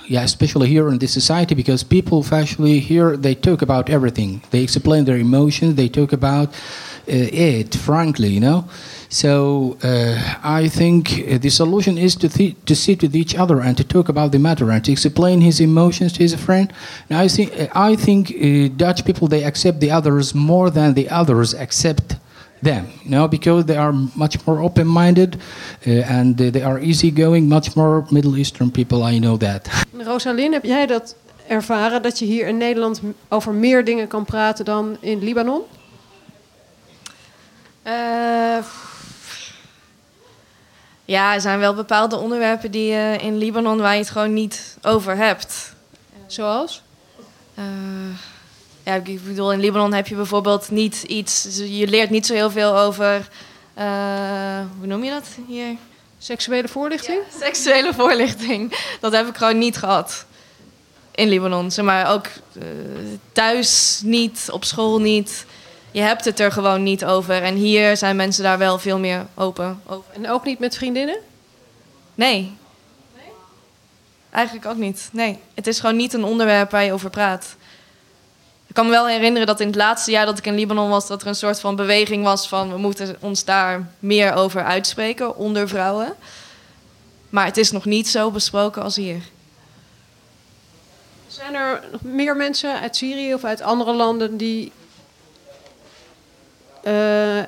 [0.06, 4.42] Yeah, especially here in this society, because people actually here they talk about everything.
[4.50, 5.76] They explain their emotions.
[5.76, 6.52] They talk about uh,
[7.06, 8.68] it frankly, you know.
[9.12, 13.60] So uh, I think uh, the solution is to th- to sit with each other
[13.60, 16.72] and to talk about the matter and to explain his emotions to his friend.
[17.08, 21.08] And I think I think uh, Dutch people they accept the others more than the
[21.10, 22.16] others accept
[22.62, 25.36] them, you know, because they are much more open-minded
[25.86, 29.02] uh, and uh, they are easygoing, much more Middle Eastern people.
[29.14, 29.68] I know that.
[30.04, 31.14] Rosalyn, heb jij dat
[31.48, 35.62] ervaren dat je hier in Nederland m- over meer dingen kan praten dan in Libanon?
[37.82, 38.58] Eh,
[41.10, 44.76] ja, er zijn wel bepaalde onderwerpen die je in Libanon waar je het gewoon niet
[44.82, 45.74] over hebt.
[46.26, 46.82] Zoals?
[47.54, 47.64] Eh,
[48.84, 51.60] ja, ik bedoel, in Libanon heb je bijvoorbeeld niet iets...
[51.64, 53.28] Je leert niet zo heel veel over...
[53.74, 53.84] eh,
[54.78, 55.76] hoe noem je dat hier?
[56.18, 57.20] Seksuele voorlichting?
[57.40, 58.76] seksuele voorlichting.
[59.00, 60.24] Dat heb ik gewoon niet gehad.
[61.10, 61.70] In Libanon.
[61.70, 62.62] Zeg maar ook eh,
[63.32, 65.46] thuis niet, op school niet.
[65.92, 67.42] Je hebt het er gewoon niet over.
[67.42, 70.12] En hier zijn mensen daar wel veel meer open over.
[70.12, 71.18] En ook niet met vriendinnen?
[72.14, 72.56] Nee.
[74.30, 75.08] Eigenlijk ook niet.
[75.12, 75.38] Nee.
[75.54, 77.56] Het is gewoon niet een onderwerp waar je over praat.
[78.66, 81.06] Ik kan me wel herinneren dat in het laatste jaar dat ik in Libanon was,
[81.06, 85.36] dat er een soort van beweging was van we moeten ons daar meer over uitspreken
[85.36, 86.14] onder vrouwen.
[87.30, 89.22] Maar het is nog niet zo besproken als hier.
[91.26, 94.72] Zijn er nog meer mensen uit Syrië of uit andere landen die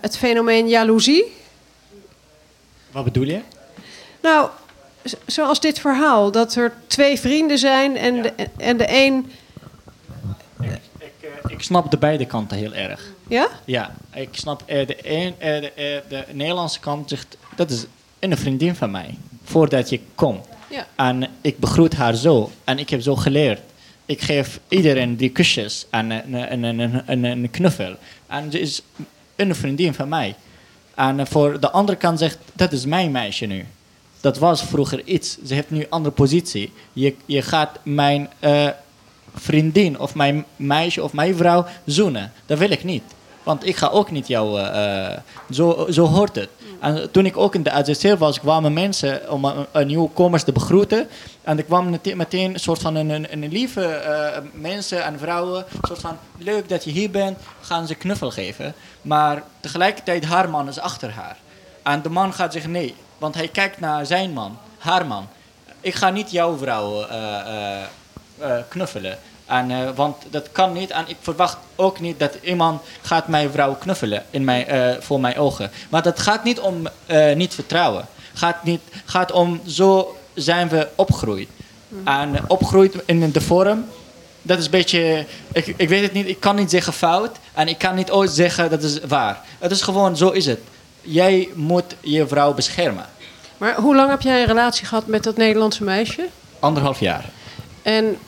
[0.00, 1.24] het fenomeen jaloezie?
[2.90, 3.40] Wat bedoel je?
[4.22, 4.48] Nou,
[5.26, 9.32] zoals dit verhaal, dat er twee vrienden zijn en, de, en de een.
[11.46, 13.12] Ik snap de beide kanten heel erg.
[13.28, 13.48] Ja?
[13.64, 17.84] Ja, ik snap eh, de, een, eh, de, eh, de Nederlandse kant zegt, dat is
[18.18, 19.14] een vriendin van mij,
[19.44, 20.46] voordat je komt.
[20.70, 20.86] Ja.
[20.96, 23.60] En ik begroet haar zo, en ik heb zo geleerd.
[24.06, 27.96] Ik geef iedereen die kusjes en een, een, een, een, een, een knuffel.
[28.26, 28.82] En ze is
[29.48, 30.34] een vriendin van mij.
[30.94, 33.66] En eh, voor de andere kant zegt, dat is mijn meisje nu.
[34.20, 35.36] Dat was vroeger iets.
[35.46, 36.72] Ze heeft nu een andere positie.
[36.92, 38.68] Je, je gaat mijn eh,
[39.34, 42.32] vriendin of mijn meisje of mijn vrouw zoenen.
[42.46, 43.02] Dat wil ik niet.
[43.42, 44.60] Want ik ga ook niet jou...
[44.60, 45.18] eh, eh,
[45.50, 46.48] zo, zo hoort het.
[46.80, 51.08] En toen ik ook in de AZC was, kwamen mensen om een, nieuwkomers te begroeten.
[51.42, 55.64] En er kwam meteen, een soort van een, een, een lieve eh, mensen en vrouwen.
[55.72, 58.74] Een soort van, leuk dat je hier bent, gaan ze knuffel geven.
[59.02, 61.36] Maar tegelijkertijd, haar man is achter haar.
[61.82, 65.28] En de man gaat zeggen nee, want hij kijkt naar zijn man, haar man.
[65.80, 67.06] Ik ga niet jouw vrouw
[68.68, 69.18] knuffelen.
[69.52, 70.90] En, eh, want dat kan niet.
[70.90, 75.20] En ik verwacht ook niet dat iemand gaat mijn vrouw knuffelen in mijn, eh, voor
[75.20, 75.70] mijn ogen.
[75.88, 78.06] Maar dat gaat niet om eh, niet vertrouwen.
[78.34, 81.48] Gaat niet, gaat om zo zijn we opgegroeid.
[82.04, 83.84] En eh, opgegroeid in de vorm.
[84.42, 87.36] Dat is een beetje, ik, ik weet het niet, ik kan niet zeggen fout.
[87.52, 89.40] En ik kan niet ooit zeggen dat is waar.
[89.58, 90.60] Het is gewoon, zo is het.
[91.00, 93.06] Jij moet je vrouw beschermen.
[93.58, 96.28] Maar hoe lang heb jij een relatie gehad met dat Nederlandse meisje?
[96.58, 97.24] Anderhalf jaar.
[97.82, 98.18] En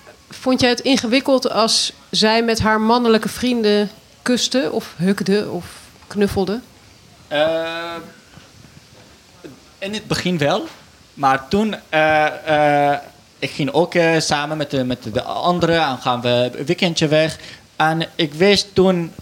[0.40, 3.90] vond jij het ingewikkeld als zij met haar mannelijke vrienden
[4.22, 5.66] kuste of hukde of
[6.06, 6.60] knuffelde?
[7.28, 7.94] Eh,
[9.78, 10.66] in het begin wel.
[11.14, 12.98] Maar toen, eh, eh,
[13.38, 17.38] ik ging ook samen met de, met de anderen en gaan we een weekendje weg.
[17.76, 19.12] En ik wist toen,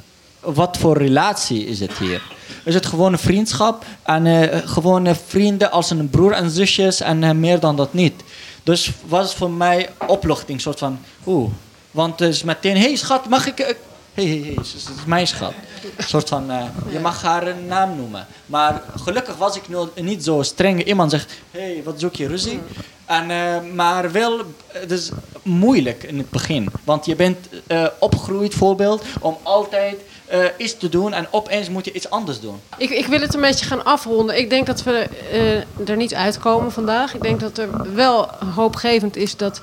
[0.41, 2.23] wat voor relatie is het hier?
[2.65, 7.77] Is het gewoon vriendschap en gewoon vrienden als een broer en zusjes en meer dan
[7.77, 8.23] dat niet.
[8.63, 11.51] Dus was het voor mij opluchting, soort van, oeh.
[11.91, 13.59] Want het is meteen, hé schat, mag ik...
[13.59, 13.75] eh,
[14.15, 15.53] Hé, hé, hé, ze is mijn schat.
[15.97, 18.27] Een soort van, eh, je mag haar een naam noemen.
[18.47, 19.63] Maar gelukkig was ik
[19.95, 20.85] niet zo streng.
[20.85, 22.61] Iemand zegt, hé, hey, wat zoek je, ruzie?
[23.05, 25.11] En, eh, maar wel, het is
[25.43, 26.69] moeilijk in het begin.
[26.85, 29.97] Want je bent eh, opgegroeid, voorbeeld, om altijd
[30.33, 31.13] eh, iets te doen.
[31.13, 32.61] En opeens moet je iets anders doen.
[32.77, 34.39] Ik, ik wil het een beetje gaan afronden.
[34.39, 37.15] Ik denk dat we eh, er niet uitkomen vandaag.
[37.15, 39.63] Ik denk dat er wel hoopgevend is dat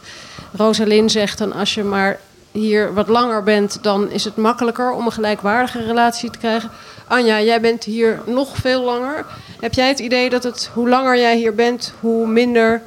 [0.53, 1.38] Rosalind zegt...
[1.38, 2.20] dan als je maar
[2.51, 6.72] hier wat langer bent, dan is het makkelijker om een gelijkwaardige relatie te krijgen.
[7.07, 9.26] Anja, jij bent hier nog veel langer.
[9.59, 12.82] Heb jij het idee dat het, hoe langer jij hier bent, hoe minder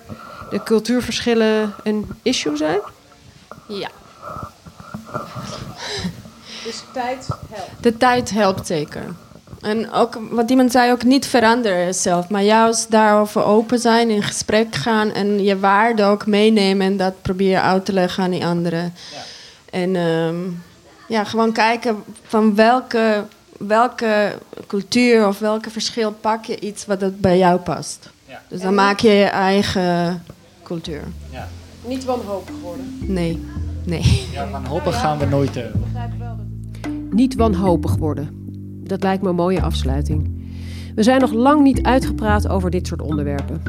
[0.51, 2.81] de cultuurverschillen een issue zijn?
[3.69, 3.89] Ja.
[6.65, 7.83] Dus tijd helpt.
[7.83, 9.03] De tijd helpt zeker.
[9.61, 14.23] En ook wat iemand zei, ook niet veranderen zelf, maar juist daarover open zijn, in
[14.23, 18.47] gesprek gaan en je waarde ook meenemen en dat proberen uit te leggen aan die
[18.47, 18.95] anderen.
[19.71, 20.37] En ehm,
[21.09, 23.25] ja, gewoon kijken van welke,
[23.59, 28.11] welke cultuur of welke verschil pak je iets wat het bij jou past.
[28.49, 30.25] Dus dan En- maak je je eigen
[30.63, 31.03] cultuur.
[31.85, 32.97] Niet wanhopig worden.
[33.01, 33.47] Nee,
[33.85, 34.29] nee.
[34.33, 35.57] Ja, wanhopig gaan we nooit...
[35.57, 35.63] eh,
[37.13, 38.29] Niet wanhopig worden.
[38.83, 40.31] Dat lijkt me een mooie afsluiting.
[40.95, 43.63] We zijn nog lang niet uitgepraat over dit soort onderwerpen.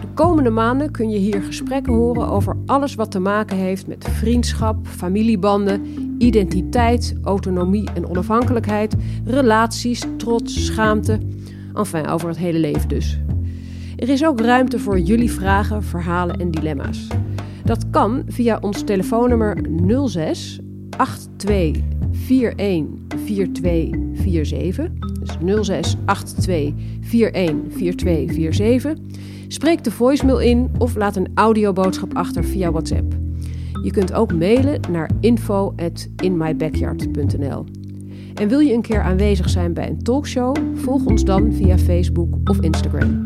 [0.00, 4.04] De komende maanden kun je hier gesprekken horen over alles wat te maken heeft met
[4.10, 5.82] vriendschap, familiebanden,
[6.18, 11.18] identiteit, autonomie en onafhankelijkheid, relaties, trots, schaamte.
[11.74, 13.18] Enfin, over het hele leven dus.
[13.96, 17.06] Er is ook ruimte voor jullie vragen, verhalen en dilemma's.
[17.64, 19.56] Dat kan via ons telefoonnummer
[20.06, 20.60] 06
[21.36, 21.97] 82 41
[22.28, 24.88] 4247.
[25.20, 28.98] Dus 06 82 41 4247.
[29.48, 33.14] Spreek de voicemail in of laat een audioboodschap achter via WhatsApp.
[33.82, 37.64] Je kunt ook mailen naar info@inmybackyard.nl.
[38.34, 40.56] En wil je een keer aanwezig zijn bij een talkshow?
[40.74, 43.24] Volg ons dan via Facebook of Instagram.